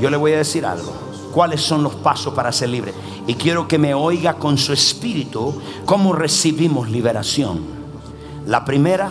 Yo 0.00 0.10
le 0.10 0.16
voy 0.16 0.32
a 0.32 0.38
decir 0.38 0.64
algo. 0.64 0.92
¿Cuáles 1.32 1.60
son 1.60 1.82
los 1.82 1.94
pasos 1.94 2.34
para 2.34 2.50
ser 2.50 2.70
libre? 2.70 2.92
Y 3.26 3.34
quiero 3.34 3.68
que 3.68 3.78
me 3.78 3.94
oiga 3.94 4.34
con 4.34 4.58
su 4.58 4.72
espíritu 4.72 5.54
cómo 5.84 6.12
recibimos 6.12 6.90
liberación. 6.90 7.60
La 8.46 8.64
primera, 8.64 9.10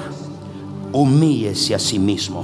humíllese 0.91 1.75
a 1.75 1.79
sí 1.79 2.00
mismo. 2.00 2.43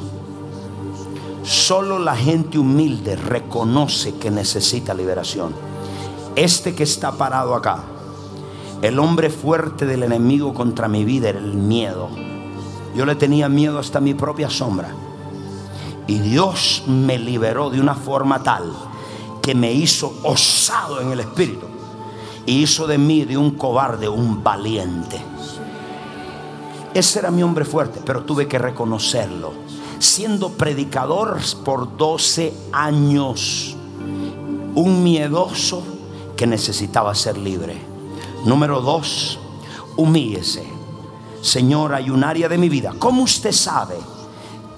Solo 1.44 2.00
la 2.00 2.16
gente 2.16 2.58
humilde 2.58 3.16
reconoce 3.16 4.16
que 4.16 4.32
necesita 4.32 4.94
liberación. 4.94 5.54
Este 6.36 6.74
que 6.74 6.84
está 6.84 7.12
parado 7.14 7.56
acá, 7.56 7.84
el 8.82 9.00
hombre 9.00 9.30
fuerte 9.30 9.86
del 9.86 10.04
enemigo 10.04 10.54
contra 10.54 10.88
mi 10.88 11.04
vida 11.04 11.30
era 11.30 11.40
el 11.40 11.54
miedo. 11.54 12.10
Yo 12.96 13.06
le 13.06 13.16
tenía 13.16 13.50
miedo 13.50 13.80
hasta 13.80 14.00
mi 14.00 14.14
propia 14.14 14.50
sombra. 14.50 14.90
Y 16.08 16.20
Dios 16.20 16.84
me 16.88 17.18
liberó 17.18 17.70
de 17.70 17.80
una 17.80 17.96
forma 17.96 18.44
tal 18.44 18.72
que 19.42 19.56
me 19.56 19.72
hizo 19.72 20.14
osado 20.24 21.02
en 21.02 21.12
el 21.12 21.20
espíritu. 21.20 21.66
Y 22.46 22.64
hizo 22.64 22.86
de 22.86 22.98
mí, 22.98 23.26
de 23.26 23.38
un 23.38 23.52
cobarde, 23.52 24.08
un 24.08 24.44
valiente. 24.44 25.20
Ese 26.94 27.20
era 27.20 27.32
mi 27.32 27.42
hombre 27.44 27.66
fuerte, 27.66 28.02
pero 28.06 28.24
tuve 28.24 28.48
que 28.48 28.60
reconocerlo. 28.60 29.54
Siendo 29.98 30.50
predicador 30.50 31.40
por 31.64 31.98
12 31.98 32.54
años, 32.72 33.76
un 34.76 35.04
miedoso 35.04 35.84
que 36.36 36.46
necesitaba 36.46 37.16
ser 37.16 37.38
libre. 37.38 37.78
Número 38.46 38.82
dos, 38.82 39.40
humíllese. 39.96 40.64
Señor, 41.42 41.96
hay 41.96 42.10
un 42.10 42.24
área 42.24 42.48
de 42.48 42.58
mi 42.58 42.70
vida. 42.70 42.94
¿Cómo 43.00 43.24
usted 43.24 43.52
sabe 43.52 43.96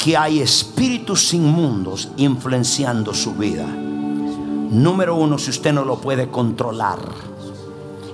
que 0.08 0.16
hay 0.16 0.40
espíritus 0.40 1.34
inmundos 1.34 2.08
influenciando 2.16 3.14
su 3.14 3.34
vida? 3.34 3.66
Número 3.66 5.18
uno, 5.18 5.38
si 5.38 5.50
usted 5.50 5.74
no 5.74 5.84
lo 5.84 6.00
puede 6.00 6.32
controlar, 6.32 7.00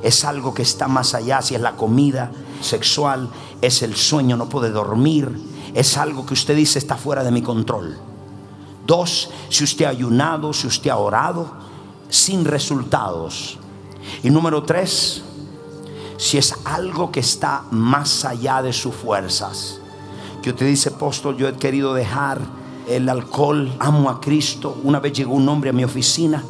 es 0.01 0.25
algo 0.25 0.55
que 0.55 0.63
está 0.63 0.87
más 0.87 1.13
allá, 1.13 1.43
si 1.43 1.53
es 1.53 1.61
la 1.61 1.75
comida 1.75 2.31
sexual, 2.61 3.29
es 3.61 3.83
el 3.83 3.95
sueño, 3.95 4.35
no 4.37 4.49
puede 4.49 4.71
dormir, 4.71 5.39
es 5.75 5.95
algo 5.95 6.25
que 6.25 6.33
usted 6.33 6.55
dice 6.55 6.79
está 6.79 6.97
fuera 6.97 7.23
de 7.23 7.29
mi 7.29 7.43
control. 7.43 7.95
Dos, 8.87 9.29
si 9.49 9.63
usted 9.63 9.85
ha 9.85 9.89
ayunado, 9.89 10.51
si 10.51 10.65
usted 10.65 10.89
ha 10.89 10.97
orado, 10.97 11.45
sin 12.09 12.43
resultados. 12.43 13.59
Y 14.23 14.31
número 14.31 14.63
tres, 14.63 15.21
si 16.17 16.39
es 16.39 16.55
algo 16.65 17.11
que 17.11 17.19
está 17.19 17.65
más 17.69 18.25
allá 18.25 18.63
de 18.63 18.73
sus 18.73 18.95
fuerzas. 18.95 19.79
Que 20.43 20.49
usted 20.49 20.67
dice, 20.67 20.89
apóstol, 20.89 21.37
yo 21.37 21.47
he 21.47 21.53
querido 21.53 21.93
dejar 21.93 22.41
el 22.89 23.07
alcohol, 23.07 23.73
amo 23.79 24.09
a 24.09 24.19
Cristo. 24.19 24.77
Una 24.83 24.99
vez 24.99 25.13
llegó 25.13 25.33
un 25.33 25.47
hombre 25.47 25.69
a 25.69 25.73
mi 25.73 25.85
oficina 25.85 26.43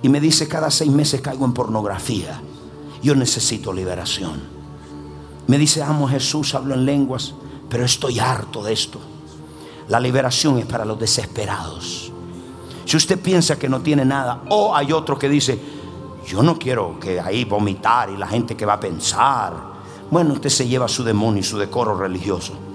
y 0.00 0.08
me 0.08 0.18
dice, 0.18 0.48
cada 0.48 0.70
seis 0.70 0.90
meses 0.90 1.20
caigo 1.20 1.44
en 1.44 1.52
pornografía. 1.52 2.40
Yo 3.02 3.14
necesito 3.14 3.70
liberación. 3.70 4.40
Me 5.46 5.58
dice, 5.58 5.82
amo 5.82 6.08
a 6.08 6.12
Jesús, 6.12 6.54
hablo 6.54 6.72
en 6.72 6.86
lenguas, 6.86 7.34
pero 7.68 7.84
estoy 7.84 8.18
harto 8.18 8.62
de 8.62 8.72
esto. 8.72 8.98
La 9.88 10.00
liberación 10.00 10.58
es 10.58 10.64
para 10.64 10.86
los 10.86 10.98
desesperados. 10.98 12.10
Si 12.86 12.96
usted 12.96 13.20
piensa 13.20 13.58
que 13.58 13.68
no 13.68 13.82
tiene 13.82 14.06
nada, 14.06 14.44
o 14.48 14.74
hay 14.74 14.90
otro 14.90 15.18
que 15.18 15.28
dice, 15.28 15.60
yo 16.26 16.42
no 16.42 16.58
quiero 16.58 16.98
que 16.98 17.20
ahí 17.20 17.44
vomitar 17.44 18.08
y 18.08 18.16
la 18.16 18.26
gente 18.26 18.56
que 18.56 18.64
va 18.64 18.74
a 18.74 18.80
pensar. 18.80 19.52
Bueno, 20.10 20.32
usted 20.32 20.48
se 20.48 20.66
lleva 20.66 20.88
su 20.88 21.04
demonio 21.04 21.40
y 21.40 21.44
su 21.44 21.58
decoro 21.58 21.94
religioso. 21.94 22.71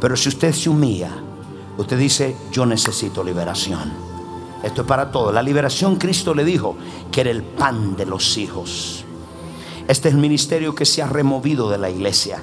Pero 0.00 0.16
si 0.16 0.28
usted 0.28 0.52
se 0.52 0.68
humilla, 0.68 1.10
usted 1.78 1.98
dice, 1.98 2.36
yo 2.52 2.66
necesito 2.66 3.22
liberación. 3.22 3.92
Esto 4.62 4.82
es 4.82 4.88
para 4.88 5.10
todo. 5.10 5.30
La 5.30 5.42
liberación 5.42 5.96
Cristo 5.96 6.34
le 6.34 6.44
dijo 6.44 6.76
que 7.12 7.20
era 7.20 7.30
el 7.30 7.42
pan 7.42 7.96
de 7.96 8.06
los 8.06 8.38
hijos. 8.38 9.04
Este 9.86 10.08
es 10.08 10.14
el 10.14 10.20
ministerio 10.20 10.74
que 10.74 10.86
se 10.86 11.02
ha 11.02 11.06
removido 11.06 11.68
de 11.68 11.76
la 11.76 11.90
iglesia. 11.90 12.42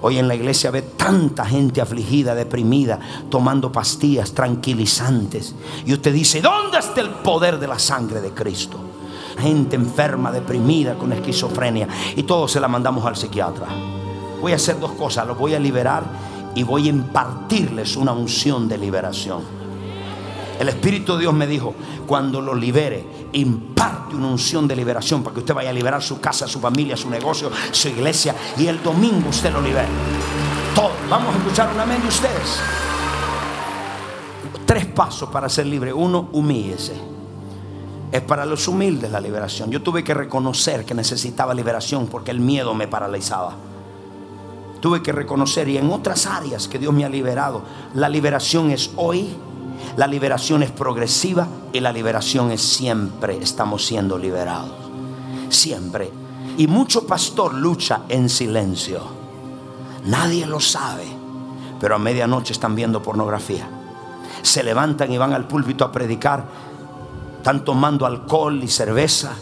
Hoy 0.00 0.18
en 0.18 0.26
la 0.26 0.34
iglesia 0.34 0.70
ve 0.70 0.82
tanta 0.82 1.44
gente 1.44 1.80
afligida, 1.80 2.34
deprimida, 2.34 2.98
tomando 3.30 3.70
pastillas 3.70 4.32
tranquilizantes. 4.32 5.54
Y 5.84 5.92
usted 5.92 6.12
dice, 6.12 6.40
¿dónde 6.40 6.78
está 6.78 7.02
el 7.02 7.10
poder 7.10 7.58
de 7.58 7.68
la 7.68 7.78
sangre 7.78 8.20
de 8.20 8.30
Cristo? 8.30 8.78
Gente 9.38 9.76
enferma, 9.76 10.32
deprimida, 10.32 10.94
con 10.94 11.12
esquizofrenia. 11.12 11.86
Y 12.16 12.24
todos 12.24 12.50
se 12.50 12.60
la 12.60 12.68
mandamos 12.68 13.04
al 13.04 13.16
psiquiatra. 13.16 13.66
Voy 14.40 14.52
a 14.52 14.56
hacer 14.56 14.80
dos 14.80 14.92
cosas. 14.92 15.26
Los 15.26 15.38
voy 15.38 15.54
a 15.54 15.60
liberar 15.60 16.02
y 16.54 16.62
voy 16.62 16.86
a 16.86 16.90
impartirles 16.90 17.96
una 17.96 18.12
unción 18.12 18.68
de 18.68 18.78
liberación. 18.78 19.62
El 20.58 20.68
Espíritu 20.68 21.14
de 21.14 21.20
Dios 21.20 21.34
me 21.34 21.46
dijo, 21.46 21.74
cuando 22.06 22.40
lo 22.40 22.54
libere, 22.54 23.04
imparte 23.32 24.14
una 24.14 24.28
unción 24.28 24.68
de 24.68 24.76
liberación 24.76 25.22
para 25.22 25.34
que 25.34 25.40
usted 25.40 25.54
vaya 25.54 25.70
a 25.70 25.72
liberar 25.72 26.02
su 26.02 26.20
casa, 26.20 26.46
su 26.46 26.60
familia, 26.60 26.96
su 26.96 27.10
negocio, 27.10 27.50
su 27.70 27.88
iglesia 27.88 28.34
y 28.56 28.66
el 28.66 28.82
domingo 28.82 29.30
usted 29.30 29.52
lo 29.52 29.60
libere. 29.60 29.88
Todo. 30.74 30.92
Vamos 31.08 31.34
a 31.34 31.38
escuchar 31.38 31.70
un 31.74 31.80
amén 31.80 32.00
de 32.00 32.08
ustedes. 32.08 32.60
Tres 34.64 34.86
pasos 34.86 35.28
para 35.30 35.48
ser 35.48 35.66
libre. 35.66 35.92
Uno, 35.92 36.28
humíllese. 36.32 36.94
Es 38.12 38.20
para 38.20 38.46
los 38.46 38.68
humildes 38.68 39.10
la 39.10 39.20
liberación. 39.20 39.70
Yo 39.70 39.82
tuve 39.82 40.04
que 40.04 40.14
reconocer 40.14 40.84
que 40.84 40.94
necesitaba 40.94 41.54
liberación 41.54 42.06
porque 42.06 42.30
el 42.30 42.40
miedo 42.40 42.74
me 42.74 42.86
paralizaba. 42.86 43.56
Tuve 44.82 45.00
que 45.00 45.12
reconocer 45.12 45.68
y 45.68 45.78
en 45.78 45.92
otras 45.92 46.26
áreas 46.26 46.66
que 46.66 46.80
Dios 46.80 46.92
me 46.92 47.04
ha 47.04 47.08
liberado, 47.08 47.62
la 47.94 48.08
liberación 48.08 48.72
es 48.72 48.90
hoy, 48.96 49.28
la 49.96 50.08
liberación 50.08 50.64
es 50.64 50.72
progresiva 50.72 51.46
y 51.72 51.78
la 51.78 51.92
liberación 51.92 52.50
es 52.50 52.62
siempre. 52.62 53.38
Estamos 53.40 53.86
siendo 53.86 54.18
liberados. 54.18 54.72
Siempre. 55.50 56.10
Y 56.58 56.66
mucho 56.66 57.06
pastor 57.06 57.54
lucha 57.54 58.00
en 58.08 58.28
silencio. 58.28 59.02
Nadie 60.06 60.46
lo 60.46 60.58
sabe. 60.58 61.06
Pero 61.78 61.94
a 61.94 62.00
medianoche 62.00 62.52
están 62.52 62.74
viendo 62.74 63.04
pornografía. 63.04 63.68
Se 64.42 64.64
levantan 64.64 65.12
y 65.12 65.16
van 65.16 65.32
al 65.32 65.46
púlpito 65.46 65.84
a 65.84 65.92
predicar. 65.92 66.44
Están 67.36 67.64
tomando 67.64 68.04
alcohol 68.04 68.60
y 68.60 68.66
cerveza. 68.66 69.34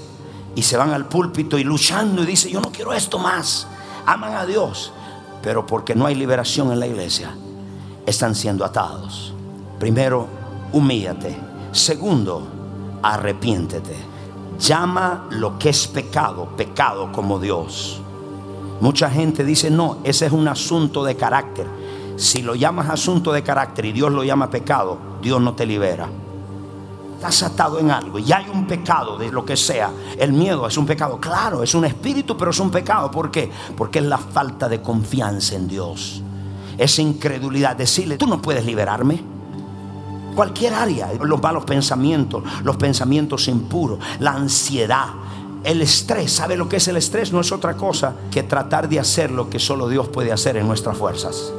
Y 0.54 0.64
se 0.64 0.76
van 0.76 0.90
al 0.92 1.06
púlpito 1.06 1.56
y 1.56 1.64
luchando 1.64 2.24
y 2.24 2.26
dicen, 2.26 2.52
yo 2.52 2.60
no 2.60 2.70
quiero 2.70 2.92
esto 2.92 3.18
más. 3.18 3.66
Aman 4.04 4.34
a 4.34 4.44
Dios. 4.44 4.92
Pero 5.42 5.66
porque 5.66 5.94
no 5.94 6.06
hay 6.06 6.14
liberación 6.14 6.72
en 6.72 6.80
la 6.80 6.86
iglesia, 6.86 7.34
están 8.06 8.34
siendo 8.34 8.64
atados. 8.64 9.32
Primero, 9.78 10.26
humíllate. 10.72 11.36
Segundo, 11.72 12.46
arrepiéntete. 13.02 13.96
Llama 14.58 15.26
lo 15.30 15.58
que 15.58 15.70
es 15.70 15.86
pecado, 15.86 16.54
pecado 16.56 17.10
como 17.12 17.38
Dios. 17.38 18.00
Mucha 18.80 19.10
gente 19.10 19.44
dice, 19.44 19.70
no, 19.70 19.98
ese 20.04 20.26
es 20.26 20.32
un 20.32 20.48
asunto 20.48 21.04
de 21.04 21.16
carácter. 21.16 21.66
Si 22.16 22.42
lo 22.42 22.54
llamas 22.54 22.90
asunto 22.90 23.32
de 23.32 23.42
carácter 23.42 23.86
y 23.86 23.92
Dios 23.92 24.12
lo 24.12 24.24
llama 24.24 24.50
pecado, 24.50 24.98
Dios 25.22 25.40
no 25.40 25.54
te 25.54 25.64
libera. 25.64 26.08
Estás 27.20 27.42
atado 27.42 27.78
en 27.78 27.90
algo 27.90 28.18
y 28.18 28.32
hay 28.32 28.48
un 28.48 28.66
pecado 28.66 29.18
de 29.18 29.30
lo 29.30 29.44
que 29.44 29.54
sea. 29.54 29.90
El 30.16 30.32
miedo 30.32 30.66
es 30.66 30.78
un 30.78 30.86
pecado, 30.86 31.20
claro, 31.20 31.62
es 31.62 31.74
un 31.74 31.84
espíritu, 31.84 32.34
pero 32.34 32.50
es 32.50 32.58
un 32.58 32.70
pecado. 32.70 33.10
¿Por 33.10 33.30
qué? 33.30 33.50
Porque 33.76 33.98
es 33.98 34.06
la 34.06 34.16
falta 34.16 34.70
de 34.70 34.80
confianza 34.80 35.54
en 35.54 35.68
Dios. 35.68 36.22
Esa 36.78 37.02
incredulidad, 37.02 37.76
decirle, 37.76 38.16
tú 38.16 38.26
no 38.26 38.40
puedes 38.40 38.64
liberarme. 38.64 39.22
Cualquier 40.34 40.72
área, 40.72 41.10
los 41.20 41.42
malos 41.42 41.66
pensamientos, 41.66 42.42
los 42.64 42.78
pensamientos 42.78 43.48
impuros, 43.48 43.98
la 44.18 44.30
ansiedad, 44.30 45.08
el 45.62 45.82
estrés. 45.82 46.32
¿Sabe 46.32 46.56
lo 46.56 46.70
que 46.70 46.78
es 46.78 46.88
el 46.88 46.96
estrés? 46.96 47.34
No 47.34 47.42
es 47.42 47.52
otra 47.52 47.76
cosa 47.76 48.14
que 48.30 48.44
tratar 48.44 48.88
de 48.88 48.98
hacer 48.98 49.30
lo 49.30 49.50
que 49.50 49.58
solo 49.58 49.90
Dios 49.90 50.08
puede 50.08 50.32
hacer 50.32 50.56
en 50.56 50.66
nuestras 50.66 50.96
fuerzas. 50.96 51.52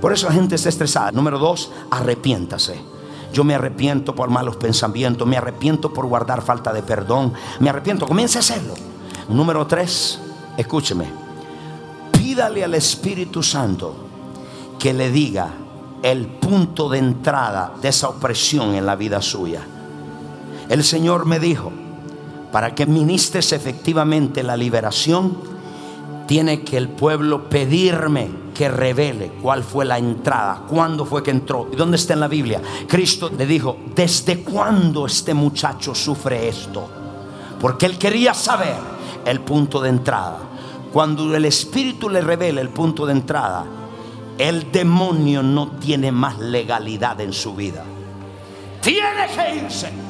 Por 0.00 0.14
eso 0.14 0.28
la 0.28 0.32
gente 0.32 0.54
está 0.54 0.70
estresada. 0.70 1.12
Número 1.12 1.38
dos, 1.38 1.70
arrepiéntase. 1.90 2.99
Yo 3.32 3.44
me 3.44 3.54
arrepiento 3.54 4.14
por 4.14 4.30
malos 4.30 4.56
pensamientos, 4.56 5.26
me 5.26 5.36
arrepiento 5.36 5.92
por 5.92 6.06
guardar 6.06 6.42
falta 6.42 6.72
de 6.72 6.82
perdón, 6.82 7.32
me 7.60 7.70
arrepiento, 7.70 8.06
comience 8.06 8.38
a 8.38 8.40
hacerlo. 8.40 8.74
Número 9.28 9.66
tres, 9.66 10.20
escúcheme, 10.56 11.06
pídale 12.12 12.64
al 12.64 12.74
Espíritu 12.74 13.42
Santo 13.42 13.94
que 14.78 14.92
le 14.92 15.10
diga 15.10 15.50
el 16.02 16.26
punto 16.26 16.88
de 16.88 16.98
entrada 16.98 17.74
de 17.80 17.88
esa 17.88 18.08
opresión 18.08 18.74
en 18.74 18.86
la 18.86 18.96
vida 18.96 19.22
suya. 19.22 19.62
El 20.68 20.82
Señor 20.82 21.26
me 21.26 21.38
dijo, 21.38 21.70
para 22.50 22.74
que 22.74 22.86
ministres 22.86 23.52
efectivamente 23.52 24.42
la 24.42 24.56
liberación, 24.56 25.36
tiene 26.26 26.62
que 26.62 26.76
el 26.76 26.88
pueblo 26.88 27.48
pedirme 27.48 28.30
que 28.54 28.68
revele 28.68 29.32
cuál 29.42 29.62
fue 29.62 29.84
la 29.84 29.98
entrada, 29.98 30.62
cuándo 30.68 31.04
fue 31.04 31.22
que 31.22 31.30
entró. 31.30 31.68
¿Y 31.72 31.76
dónde 31.76 31.96
está 31.96 32.14
en 32.14 32.20
la 32.20 32.28
Biblia? 32.28 32.60
Cristo 32.86 33.30
le 33.36 33.46
dijo, 33.46 33.78
¿desde 33.94 34.42
cuándo 34.42 35.06
este 35.06 35.34
muchacho 35.34 35.94
sufre 35.94 36.48
esto? 36.48 36.88
Porque 37.60 37.86
él 37.86 37.98
quería 37.98 38.34
saber 38.34 38.76
el 39.24 39.40
punto 39.40 39.80
de 39.80 39.90
entrada. 39.90 40.38
Cuando 40.92 41.34
el 41.34 41.44
Espíritu 41.44 42.08
le 42.08 42.20
revela 42.20 42.60
el 42.60 42.70
punto 42.70 43.06
de 43.06 43.12
entrada, 43.12 43.64
el 44.38 44.72
demonio 44.72 45.42
no 45.42 45.72
tiene 45.72 46.10
más 46.10 46.38
legalidad 46.38 47.20
en 47.20 47.32
su 47.32 47.54
vida. 47.54 47.84
Tiene 48.80 49.26
que 49.34 49.56
irse. 49.56 50.09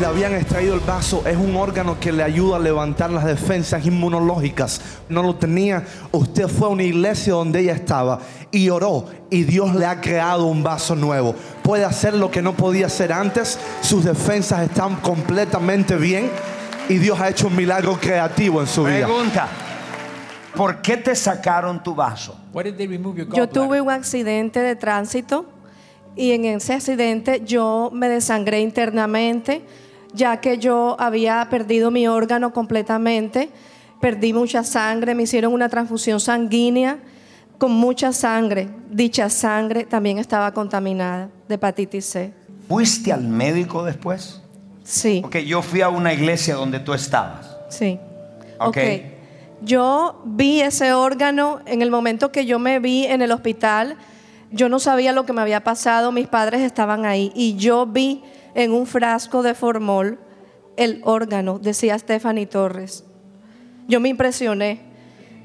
le 0.00 0.06
habían 0.06 0.34
extraído 0.34 0.72
el 0.72 0.80
vaso. 0.80 1.22
Es 1.26 1.36
un 1.36 1.54
órgano 1.56 2.00
que 2.00 2.10
le 2.10 2.22
ayuda 2.22 2.56
a 2.56 2.58
levantar 2.58 3.10
las 3.10 3.26
defensas 3.26 3.84
inmunológicas. 3.84 4.80
No 5.10 5.22
lo 5.22 5.36
tenía. 5.36 5.84
Usted 6.10 6.48
fue 6.48 6.68
a 6.68 6.70
una 6.70 6.84
iglesia 6.84 7.34
donde 7.34 7.60
ella 7.60 7.74
estaba 7.74 8.18
y 8.50 8.70
oró 8.70 9.04
y 9.28 9.42
Dios 9.42 9.74
le 9.74 9.84
ha 9.84 10.00
creado 10.00 10.46
un 10.46 10.62
vaso 10.62 10.96
nuevo. 10.96 11.34
Puede 11.62 11.84
hacer 11.84 12.14
lo 12.14 12.30
que 12.30 12.42
no 12.42 12.54
podía 12.54 12.86
hacer 12.86 13.12
antes. 13.12 13.58
Sus 13.80 14.04
defensas 14.04 14.62
están 14.62 14.96
completamente 14.96 15.96
bien 15.96 16.30
y 16.88 16.98
Dios 16.98 17.20
ha 17.20 17.28
hecho 17.28 17.46
un 17.46 17.56
milagro 17.56 17.98
creativo 18.00 18.60
en 18.60 18.66
su 18.66 18.84
vida. 18.84 19.06
Pregunta, 19.06 19.48
¿por 20.56 20.82
qué 20.82 20.96
te 20.96 21.14
sacaron 21.14 21.82
tu 21.82 21.94
vaso? 21.94 22.36
Yo 23.34 23.48
tuve 23.48 23.80
un 23.80 23.90
accidente 23.90 24.60
de 24.60 24.74
tránsito 24.76 25.46
y 26.16 26.32
en 26.32 26.44
ese 26.44 26.74
accidente 26.74 27.42
yo 27.44 27.90
me 27.92 28.08
desangré 28.08 28.60
internamente, 28.60 29.62
ya 30.12 30.40
que 30.40 30.58
yo 30.58 30.96
había 30.98 31.46
perdido 31.50 31.90
mi 31.90 32.08
órgano 32.08 32.52
completamente, 32.52 33.50
perdí 34.00 34.32
mucha 34.32 34.64
sangre, 34.64 35.14
me 35.14 35.22
hicieron 35.22 35.52
una 35.52 35.68
transfusión 35.68 36.18
sanguínea 36.18 36.98
con 37.60 37.72
mucha 37.72 38.12
sangre. 38.12 38.68
Dicha 38.90 39.28
sangre 39.28 39.84
también 39.84 40.18
estaba 40.18 40.52
contaminada 40.52 41.28
de 41.46 41.54
hepatitis 41.54 42.06
C. 42.06 42.32
¿Fuiste 42.66 43.12
al 43.12 43.22
médico 43.22 43.84
después? 43.84 44.40
Sí, 44.82 45.22
Ok, 45.24 45.36
yo 45.36 45.60
fui 45.62 45.82
a 45.82 45.90
una 45.90 46.12
iglesia 46.12 46.54
donde 46.56 46.80
tú 46.80 46.94
estabas. 46.94 47.56
sí. 47.68 48.00
Ok. 48.58 48.68
ok. 48.68 48.78
Yo 49.62 50.22
vi 50.24 50.62
ese 50.62 50.94
órgano 50.94 51.60
en 51.66 51.82
el 51.82 51.90
momento 51.90 52.32
que 52.32 52.46
yo 52.46 52.58
me 52.58 52.78
vi 52.78 53.04
en 53.04 53.20
el 53.20 53.30
hospital. 53.30 53.96
Yo 54.50 54.70
no 54.70 54.78
sabía 54.78 55.12
lo 55.12 55.26
que 55.26 55.34
me 55.34 55.42
había 55.42 55.62
pasado, 55.62 56.12
mis 56.12 56.28
padres 56.28 56.62
estaban 56.62 57.04
ahí 57.04 57.30
y 57.34 57.56
yo 57.56 57.84
vi 57.86 58.22
en 58.54 58.72
un 58.72 58.86
frasco 58.86 59.42
de 59.42 59.54
formol 59.54 60.18
el 60.78 61.02
órgano, 61.04 61.58
decía 61.58 61.98
Stephanie 61.98 62.46
Torres. 62.46 63.04
Yo 63.86 64.00
me 64.00 64.08
impresioné. 64.08 64.89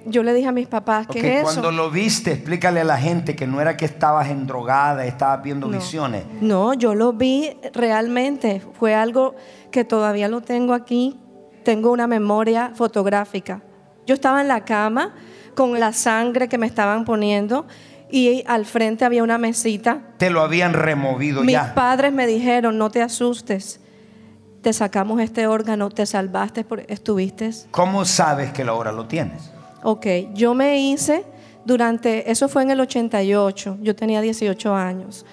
Yo 0.08 0.22
le 0.24 0.34
dije 0.34 0.48
a 0.48 0.52
mis 0.52 0.68
papás, 0.68 1.08
¿qué 1.08 1.20
Ok, 1.20 1.26
es 1.26 1.34
eso? 1.38 1.44
Cuando 1.44 1.72
lo 1.72 1.90
viste, 1.90 2.34
explícale 2.34 2.82
a 2.82 2.84
la 2.84 2.98
gente 2.98 3.36
que 3.36 3.48
no 3.48 3.60
era 3.60 3.76
que 3.76 3.86
estabas 3.86 4.30
endrogada, 4.30 5.06
estabas 5.06 5.42
viendo 5.44 5.68
No. 5.68 5.78
visiones. 5.78 6.24
No, 6.42 6.74
yo 6.76 6.94
lo 6.94 7.14
vi 7.14 7.58
realmente. 7.74 8.62
Fue 8.80 8.94
algo 8.94 9.36
que 9.72 9.84
todavía 9.84 10.28
lo 10.28 10.42
tengo 10.42 10.74
aquí. 10.74 11.20
Tengo 11.64 11.92
una 11.92 12.06
memoria 12.06 12.72
fotográfica. 12.76 13.62
Yo 14.06 14.14
estaba 14.14 14.42
en 14.42 14.48
la 14.48 14.64
cama 14.64 15.16
con 15.56 15.80
la 15.80 15.92
sangre 15.94 16.48
que 16.48 16.60
me 16.60 16.68
estaban 16.68 17.06
poniendo 17.06 17.66
y 18.12 18.44
al 18.46 18.66
frente 18.66 19.06
había 19.06 19.24
una 19.24 19.40
mesita. 19.40 20.02
Te 20.18 20.30
lo 20.30 20.42
habían 20.42 20.74
removido 20.74 21.42
Mis 21.42 21.54
ya. 21.54 21.74
padres 21.74 22.14
me 22.14 22.28
dijeron, 22.28 22.78
no 22.78 22.92
te 22.92 23.02
asustes. 23.02 23.80
Te 24.62 24.74
sacamos 24.74 25.20
este 25.22 25.48
órgano, 25.48 25.90
te 25.90 26.06
salvaste, 26.06 26.66
estuviste. 26.88 27.50
¿Cómo 27.72 28.06
sabes 28.06 28.52
que 28.52 28.62
ahora 28.62 28.92
lo 28.92 29.06
tienes? 29.08 29.52
Ok, 29.88 30.08
yo 30.34 30.56
me 30.56 30.80
hice 30.80 31.24
durante, 31.64 32.32
eso 32.32 32.50
fue 32.50 32.64
en 32.64 32.72
el 32.72 32.80
88, 32.80 33.78
yo 33.84 33.96
tenía 33.96 34.20
18 34.20 34.74
años. 34.74 35.28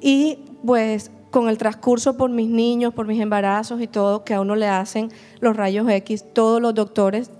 Y 0.00 0.38
pues 0.64 1.10
con 1.30 1.50
el 1.50 1.58
transcurso 1.58 2.16
por 2.16 2.30
mis 2.30 2.48
niños, 2.48 2.94
por 2.94 3.06
mis 3.06 3.20
embarazos 3.20 3.82
y 3.82 3.86
todo, 3.86 4.24
que 4.24 4.32
a 4.32 4.40
uno 4.40 4.56
le 4.56 4.66
hacen 4.66 5.10
los 5.40 5.54
rayos 5.54 5.86
X, 5.90 6.24
todos 6.32 6.62
los 6.62 6.74
doctores, 6.74 7.30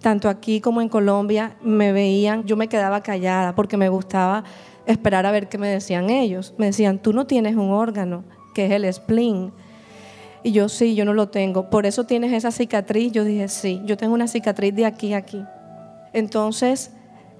tanto 0.00 0.28
aquí 0.28 0.60
como 0.60 0.80
en 0.80 0.88
Colombia, 0.88 1.56
me 1.60 1.90
veían, 1.90 2.44
yo 2.44 2.56
me 2.56 2.68
quedaba 2.68 3.02
callada 3.02 3.56
porque 3.56 3.76
me 3.76 3.88
gustaba 3.88 4.44
esperar 4.86 5.26
a 5.26 5.32
ver 5.32 5.48
qué 5.48 5.58
me 5.58 5.66
decían 5.66 6.08
ellos. 6.08 6.54
Me 6.56 6.66
decían, 6.66 7.00
tú 7.00 7.12
no 7.12 7.26
tienes 7.26 7.56
un 7.56 7.72
órgano, 7.72 8.22
que 8.54 8.66
es 8.66 8.70
el 8.70 8.92
spleen. 8.94 9.52
Y 10.44 10.52
yo 10.52 10.68
sí, 10.68 10.94
yo 10.94 11.04
no 11.04 11.14
lo 11.14 11.30
tengo. 11.30 11.68
Por 11.68 11.84
eso 11.84 12.04
tienes 12.04 12.32
esa 12.32 12.52
cicatriz. 12.52 13.10
Yo 13.10 13.24
dije, 13.24 13.48
sí, 13.48 13.82
yo 13.84 13.96
tengo 13.96 14.14
una 14.14 14.28
cicatriz 14.28 14.72
de 14.72 14.86
aquí 14.86 15.12
a 15.12 15.16
aquí. 15.16 15.44
Entonces, 16.16 16.92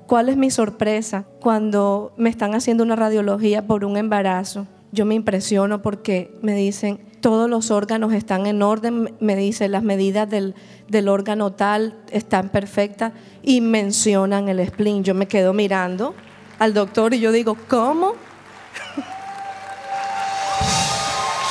¿cuál 0.07 0.29
es 0.29 0.37
mi 0.37 0.51
sorpresa 0.51 1.25
cuando 1.41 2.13
me 2.19 2.29
están 2.29 2.55
haciendo 2.55 2.85
una 2.85 2.95
radiología 2.95 3.67
por 3.67 3.87
un 3.87 3.97
embarazo? 3.97 4.67
Yo 4.93 5.07
me 5.07 5.15
impresiono 5.15 5.81
porque 5.81 6.37
me 6.43 6.55
dicen, 6.55 7.01
todos 7.23 7.49
los 7.49 7.71
órganos 7.71 8.13
están 8.13 8.45
en 8.45 8.61
orden, 8.61 9.15
me 9.19 9.35
dicen, 9.35 9.73
las 9.73 9.83
medidas 9.83 10.29
del, 10.29 10.55
del 10.89 11.09
órgano 11.09 11.53
tal 11.53 11.97
están 12.11 12.51
perfectas 12.51 13.15
y 13.43 13.63
mencionan 13.63 14.51
el 14.51 14.65
spleen. 14.69 15.05
Yo 15.05 15.15
me 15.15 15.27
quedo 15.27 15.55
mirando 15.55 16.15
al 16.59 16.75
doctor 16.75 17.15
y 17.15 17.21
yo 17.21 17.33
digo, 17.33 17.57
¿cómo? 17.69 18.13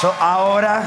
So, 0.02 0.14
ahora 0.20 0.84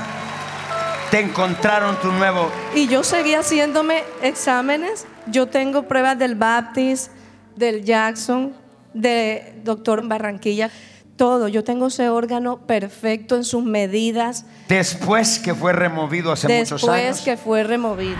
te 1.11 1.19
encontraron 1.19 1.97
tu 1.97 2.13
nuevo. 2.13 2.49
Y 2.77 2.87
yo 2.87 3.03
seguí 3.03 3.35
haciéndome 3.35 4.05
exámenes. 4.23 5.07
Yo 5.31 5.47
tengo 5.47 5.85
pruebas 5.85 6.19
del 6.19 6.35
Baptist, 6.35 7.13
del 7.57 7.85
Jackson, 7.85 8.55
de 8.95 9.61
doctor 9.65 10.07
Barranquilla, 10.07 10.71
todo. 11.17 11.49
Yo 11.49 11.65
tengo 11.65 11.89
ese 11.89 12.09
órgano 12.09 12.59
perfecto 12.59 13.37
en 13.37 13.45
sus 13.45 13.65
medidas 13.65 14.45
Después 14.69 15.39
que 15.39 15.55
fue 15.55 15.73
removido 15.73 16.33
hace 16.33 16.49
muchos 16.49 16.81
después 16.81 17.05
años. 17.05 17.21
que 17.21 17.37
fue 17.37 17.65
removido. 17.65 18.17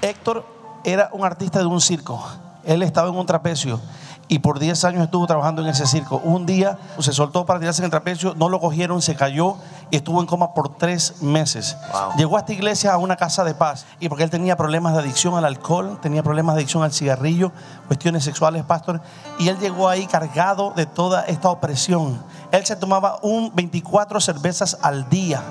Héctor 0.00 0.46
era 0.84 1.10
un 1.12 1.24
artista 1.24 1.58
de 1.58 1.66
un 1.66 1.80
circo. 1.80 2.24
Él 2.64 2.82
estaba 2.82 3.08
en 3.08 3.16
un 3.16 3.26
trapecio 3.26 3.80
y 4.28 4.38
por 4.38 4.58
10 4.58 4.84
años 4.84 5.04
estuvo 5.04 5.26
trabajando 5.26 5.62
en 5.62 5.68
ese 5.68 5.86
circo. 5.86 6.20
Un 6.24 6.46
día 6.46 6.78
se 6.98 7.12
soltó 7.12 7.44
para 7.44 7.60
tirarse 7.60 7.82
en 7.82 7.86
el 7.86 7.90
trapecio, 7.90 8.34
no 8.36 8.48
lo 8.48 8.60
cogieron, 8.60 9.02
se 9.02 9.14
cayó 9.14 9.56
y 9.90 9.96
estuvo 9.96 10.20
en 10.20 10.26
coma 10.26 10.54
por 10.54 10.76
tres 10.76 11.22
meses. 11.22 11.76
Llegó 12.16 12.36
a 12.36 12.40
esta 12.40 12.52
iglesia 12.52 12.92
a 12.92 12.98
una 12.98 13.16
casa 13.16 13.44
de 13.44 13.54
paz 13.54 13.86
y 14.00 14.08
porque 14.08 14.24
él 14.24 14.30
tenía 14.30 14.56
problemas 14.56 14.94
de 14.94 15.00
adicción 15.00 15.34
al 15.34 15.44
alcohol, 15.44 15.98
tenía 16.00 16.22
problemas 16.22 16.54
de 16.54 16.62
adicción 16.62 16.82
al 16.82 16.92
cigarrillo, 16.92 17.52
cuestiones 17.86 18.24
sexuales, 18.24 18.64
pastor, 18.64 19.00
y 19.38 19.48
él 19.48 19.58
llegó 19.58 19.88
ahí 19.88 20.06
cargado 20.06 20.72
de 20.74 20.86
toda 20.86 21.24
esta 21.24 21.50
opresión. 21.50 22.22
Él 22.50 22.64
se 22.64 22.76
tomaba 22.76 23.18
un 23.22 23.50
24 23.54 24.20
cervezas 24.20 24.78
al 24.80 25.08
día. 25.08 25.42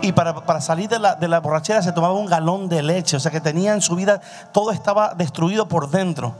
Y 0.00 0.12
para, 0.12 0.34
para 0.34 0.60
salir 0.60 0.88
de 0.88 0.98
la, 0.98 1.14
de 1.14 1.28
la 1.28 1.38
borrachera 1.38 1.82
se 1.82 1.92
tomaba 1.92 2.14
un 2.14 2.26
galón 2.26 2.68
de 2.68 2.82
leche. 2.82 3.16
O 3.16 3.20
sea 3.20 3.30
que 3.30 3.40
tenía 3.40 3.74
en 3.74 3.80
su 3.80 3.94
vida, 3.94 4.20
todo 4.52 4.72
estaba 4.72 5.14
destruido 5.14 5.68
por 5.68 5.90
dentro. 5.90 6.34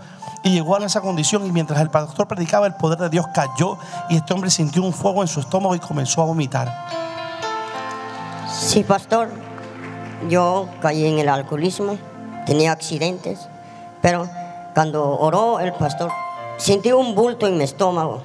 Y 0.44 0.50
llegó 0.50 0.76
a 0.76 0.84
esa 0.84 1.00
condición 1.00 1.46
y 1.46 1.52
mientras 1.52 1.80
el 1.80 1.90
pastor 1.90 2.26
predicaba, 2.26 2.66
el 2.66 2.74
poder 2.74 2.98
de 2.98 3.08
Dios 3.08 3.26
cayó 3.32 3.78
y 4.08 4.16
este 4.16 4.32
hombre 4.32 4.50
sintió 4.50 4.82
un 4.82 4.92
fuego 4.92 5.22
en 5.22 5.28
su 5.28 5.38
estómago 5.38 5.74
y 5.74 5.78
comenzó 5.78 6.22
a 6.22 6.24
vomitar. 6.24 6.86
Sí, 8.52 8.82
pastor. 8.82 9.28
Yo 10.28 10.68
caí 10.80 11.06
en 11.06 11.18
el 11.18 11.28
alcoholismo, 11.28 11.96
tenía 12.46 12.72
accidentes, 12.72 13.48
pero 14.00 14.28
cuando 14.74 15.18
oró 15.18 15.60
el 15.60 15.72
pastor, 15.72 16.12
sentí 16.58 16.92
un 16.92 17.14
bulto 17.14 17.46
en 17.46 17.58
mi 17.58 17.64
estómago 17.64 18.22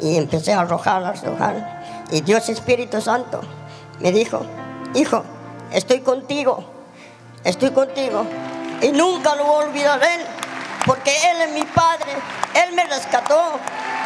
y 0.00 0.16
empecé 0.16 0.54
a 0.54 0.60
arrojar, 0.60 1.04
a 1.04 1.10
arrojar. 1.10 2.06
Y 2.10 2.22
Dios 2.22 2.48
Espíritu 2.48 3.00
Santo 3.00 3.40
me 4.00 4.12
dijo, 4.12 4.40
hijo, 4.94 5.22
estoy 5.70 6.00
contigo, 6.00 6.64
estoy 7.44 7.70
contigo 7.70 8.24
y 8.80 8.88
nunca 8.88 9.34
lo 9.34 9.44
voy 9.44 9.66
porque 10.86 11.10
él 11.30 11.40
es 11.42 11.50
mi 11.52 11.64
padre, 11.64 12.12
él 12.54 12.74
me 12.74 12.84
rescató 12.84 13.58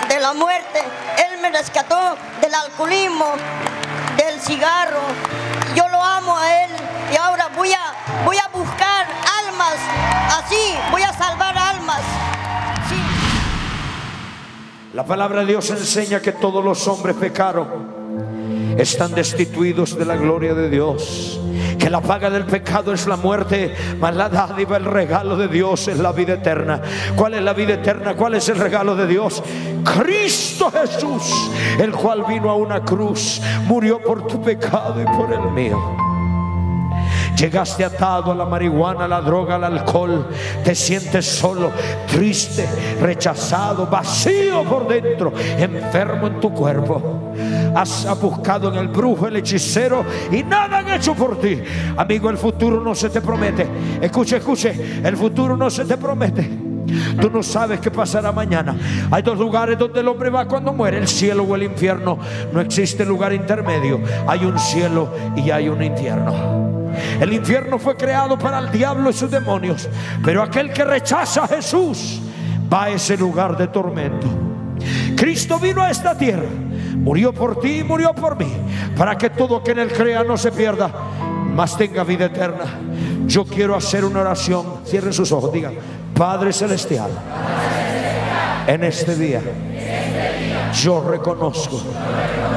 de 0.08 0.20
la 0.20 0.32
muerte, 0.32 0.80
él 1.18 1.40
me 1.40 1.50
rescató 1.50 2.16
del 2.40 2.54
alcoholismo, 2.54 3.26
del 4.16 4.40
cigarro. 4.40 5.00
Yo 5.74 5.88
lo 5.88 6.02
amo 6.02 6.36
a 6.36 6.64
él 6.64 6.70
y 7.12 7.16
ahora 7.16 7.48
voy 7.56 7.72
a, 7.72 8.24
voy 8.24 8.36
a 8.36 8.48
buscar 8.48 9.06
almas 9.46 9.76
así, 10.38 10.74
voy 10.90 11.02
a 11.02 11.12
salvar 11.12 11.56
almas. 11.56 12.00
La 14.92 15.06
palabra 15.06 15.40
de 15.40 15.46
Dios 15.46 15.70
enseña 15.70 16.20
que 16.20 16.32
todos 16.32 16.62
los 16.62 16.86
hombres 16.86 17.16
pecaron. 17.16 18.02
Están 18.76 19.14
destituidos 19.14 19.96
de 19.96 20.04
la 20.04 20.16
gloria 20.16 20.52
de 20.52 20.68
Dios. 20.68 21.40
Que 21.82 21.90
la 21.90 22.00
paga 22.00 22.30
del 22.30 22.44
pecado 22.44 22.92
es 22.92 23.08
la 23.08 23.16
muerte, 23.16 23.74
mas 23.98 24.14
la 24.14 24.28
dádiva, 24.28 24.76
el 24.76 24.84
regalo 24.84 25.36
de 25.36 25.48
Dios 25.48 25.88
es 25.88 25.98
la 25.98 26.12
vida 26.12 26.34
eterna. 26.34 26.80
¿Cuál 27.16 27.34
es 27.34 27.42
la 27.42 27.54
vida 27.54 27.74
eterna? 27.74 28.14
¿Cuál 28.14 28.36
es 28.36 28.48
el 28.48 28.58
regalo 28.58 28.94
de 28.94 29.08
Dios? 29.08 29.42
Cristo 29.98 30.70
Jesús, 30.70 31.50
el 31.80 31.90
cual 31.90 32.24
vino 32.28 32.50
a 32.50 32.54
una 32.54 32.84
cruz, 32.84 33.42
murió 33.66 34.00
por 34.00 34.28
tu 34.28 34.40
pecado 34.40 35.02
y 35.02 35.04
por 35.16 35.32
el 35.32 35.50
mío. 35.50 36.11
Llegaste 37.42 37.84
atado 37.84 38.30
a 38.30 38.36
la 38.36 38.44
marihuana, 38.44 39.06
a 39.06 39.08
la 39.08 39.20
droga, 39.20 39.56
al 39.56 39.64
alcohol. 39.64 40.28
Te 40.62 40.76
sientes 40.76 41.26
solo, 41.26 41.72
triste, 42.06 42.68
rechazado, 43.00 43.88
vacío 43.88 44.62
por 44.62 44.86
dentro, 44.86 45.32
enfermo 45.58 46.28
en 46.28 46.38
tu 46.38 46.54
cuerpo. 46.54 47.32
Has 47.74 48.06
buscado 48.20 48.68
en 48.68 48.76
el 48.78 48.86
brujo, 48.86 49.26
el 49.26 49.34
hechicero 49.34 50.04
y 50.30 50.44
nada 50.44 50.78
han 50.78 50.92
hecho 50.92 51.16
por 51.16 51.40
ti. 51.40 51.60
Amigo, 51.96 52.30
el 52.30 52.38
futuro 52.38 52.80
no 52.80 52.94
se 52.94 53.10
te 53.10 53.20
promete. 53.20 53.66
Escuche, 54.00 54.36
escuche, 54.36 55.00
el 55.02 55.16
futuro 55.16 55.56
no 55.56 55.68
se 55.68 55.84
te 55.84 55.96
promete. 55.96 56.48
Tú 57.20 57.28
no 57.28 57.42
sabes 57.42 57.80
qué 57.80 57.90
pasará 57.90 58.30
mañana. 58.30 58.76
Hay 59.10 59.22
dos 59.22 59.36
lugares 59.36 59.76
donde 59.76 59.98
el 59.98 60.06
hombre 60.06 60.30
va 60.30 60.46
cuando 60.46 60.72
muere, 60.72 60.98
el 60.98 61.08
cielo 61.08 61.42
o 61.42 61.56
el 61.56 61.64
infierno. 61.64 62.20
No 62.52 62.60
existe 62.60 63.04
lugar 63.04 63.32
intermedio. 63.32 64.00
Hay 64.28 64.44
un 64.44 64.56
cielo 64.60 65.12
y 65.34 65.50
hay 65.50 65.68
un 65.68 65.82
infierno. 65.82 66.81
El 67.20 67.32
infierno 67.32 67.78
fue 67.78 67.96
creado 67.96 68.38
para 68.38 68.58
el 68.58 68.70
diablo 68.70 69.10
y 69.10 69.12
sus 69.12 69.30
demonios, 69.30 69.88
pero 70.24 70.42
aquel 70.42 70.72
que 70.72 70.84
rechaza 70.84 71.44
a 71.44 71.48
Jesús 71.48 72.20
va 72.72 72.84
a 72.84 72.90
ese 72.90 73.16
lugar 73.16 73.56
de 73.56 73.68
tormento. 73.68 74.26
Cristo 75.16 75.58
vino 75.58 75.82
a 75.82 75.90
esta 75.90 76.16
tierra, 76.16 76.48
murió 76.96 77.32
por 77.32 77.60
ti 77.60 77.78
y 77.78 77.84
murió 77.84 78.14
por 78.14 78.36
mí, 78.36 78.52
para 78.96 79.16
que 79.16 79.30
todo 79.30 79.62
que 79.62 79.72
en 79.72 79.80
él 79.80 79.92
crea 79.92 80.24
no 80.24 80.36
se 80.36 80.50
pierda, 80.52 80.90
mas 81.54 81.76
tenga 81.76 82.04
vida 82.04 82.26
eterna. 82.26 82.64
Yo 83.26 83.44
quiero 83.44 83.76
hacer 83.76 84.04
una 84.04 84.20
oración. 84.20 84.80
Cierren 84.84 85.12
sus 85.12 85.30
ojos, 85.32 85.52
digan, 85.52 85.74
Padre 86.14 86.52
Celestial, 86.52 87.10
en 88.66 88.84
este 88.84 89.14
día 89.16 89.40
yo 90.72 91.02
reconozco 91.02 91.80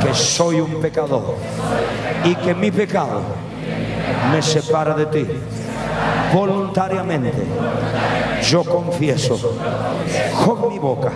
que 0.02 0.14
soy 0.14 0.60
un 0.62 0.82
pecador 0.82 1.36
y 2.24 2.36
que 2.36 2.56
mi 2.56 2.72
pecado 2.72 3.22
me 4.32 4.42
separa 4.42 4.94
de 4.96 5.06
ti. 5.08 5.26
Voluntariamente 6.34 7.46
yo 8.50 8.64
confieso 8.64 9.40
con 10.46 10.70
mi 10.70 10.80
boca 10.80 11.12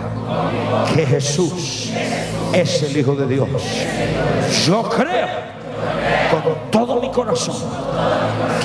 que 0.94 1.06
Jesús 1.06 1.92
es 2.52 2.82
el 2.82 2.96
Hijo 2.96 3.14
de 3.14 3.26
Dios. 3.26 3.48
Yo 4.66 4.82
creo 4.82 5.28
con 6.30 6.70
todo 6.70 7.00
mi 7.00 7.10
corazón 7.10 7.56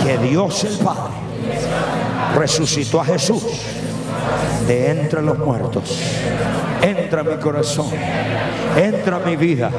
que 0.03 0.17
Dios 0.17 0.63
el 0.63 0.77
Padre 0.77 1.13
resucitó 2.35 3.01
a 3.01 3.05
Jesús 3.05 3.43
de 4.67 4.91
entre 4.91 5.21
los 5.21 5.38
muertos. 5.38 5.99
Entra 6.81 7.23
mi 7.23 7.35
corazón, 7.38 7.88
entra 8.75 9.19
mi 9.19 9.35
vida. 9.35 9.69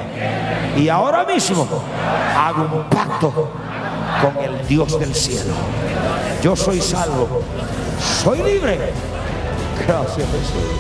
Y 0.76 0.88
ahora 0.88 1.24
mismo 1.24 1.66
hago 2.36 2.62
un 2.62 2.84
pacto 2.84 3.50
con 4.20 4.42
el 4.42 4.66
Dios 4.66 4.98
del 4.98 5.14
cielo. 5.14 5.54
Yo 6.42 6.56
soy 6.56 6.80
salvo, 6.80 7.42
soy 8.22 8.42
libre. 8.42 8.78
Gracias 9.86 10.26
Jesús. 10.26 10.76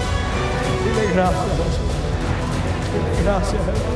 Gracias 1.14 1.42
Jesús. 1.42 1.86
Gracias 3.24 3.62
Jesús. 3.66 3.95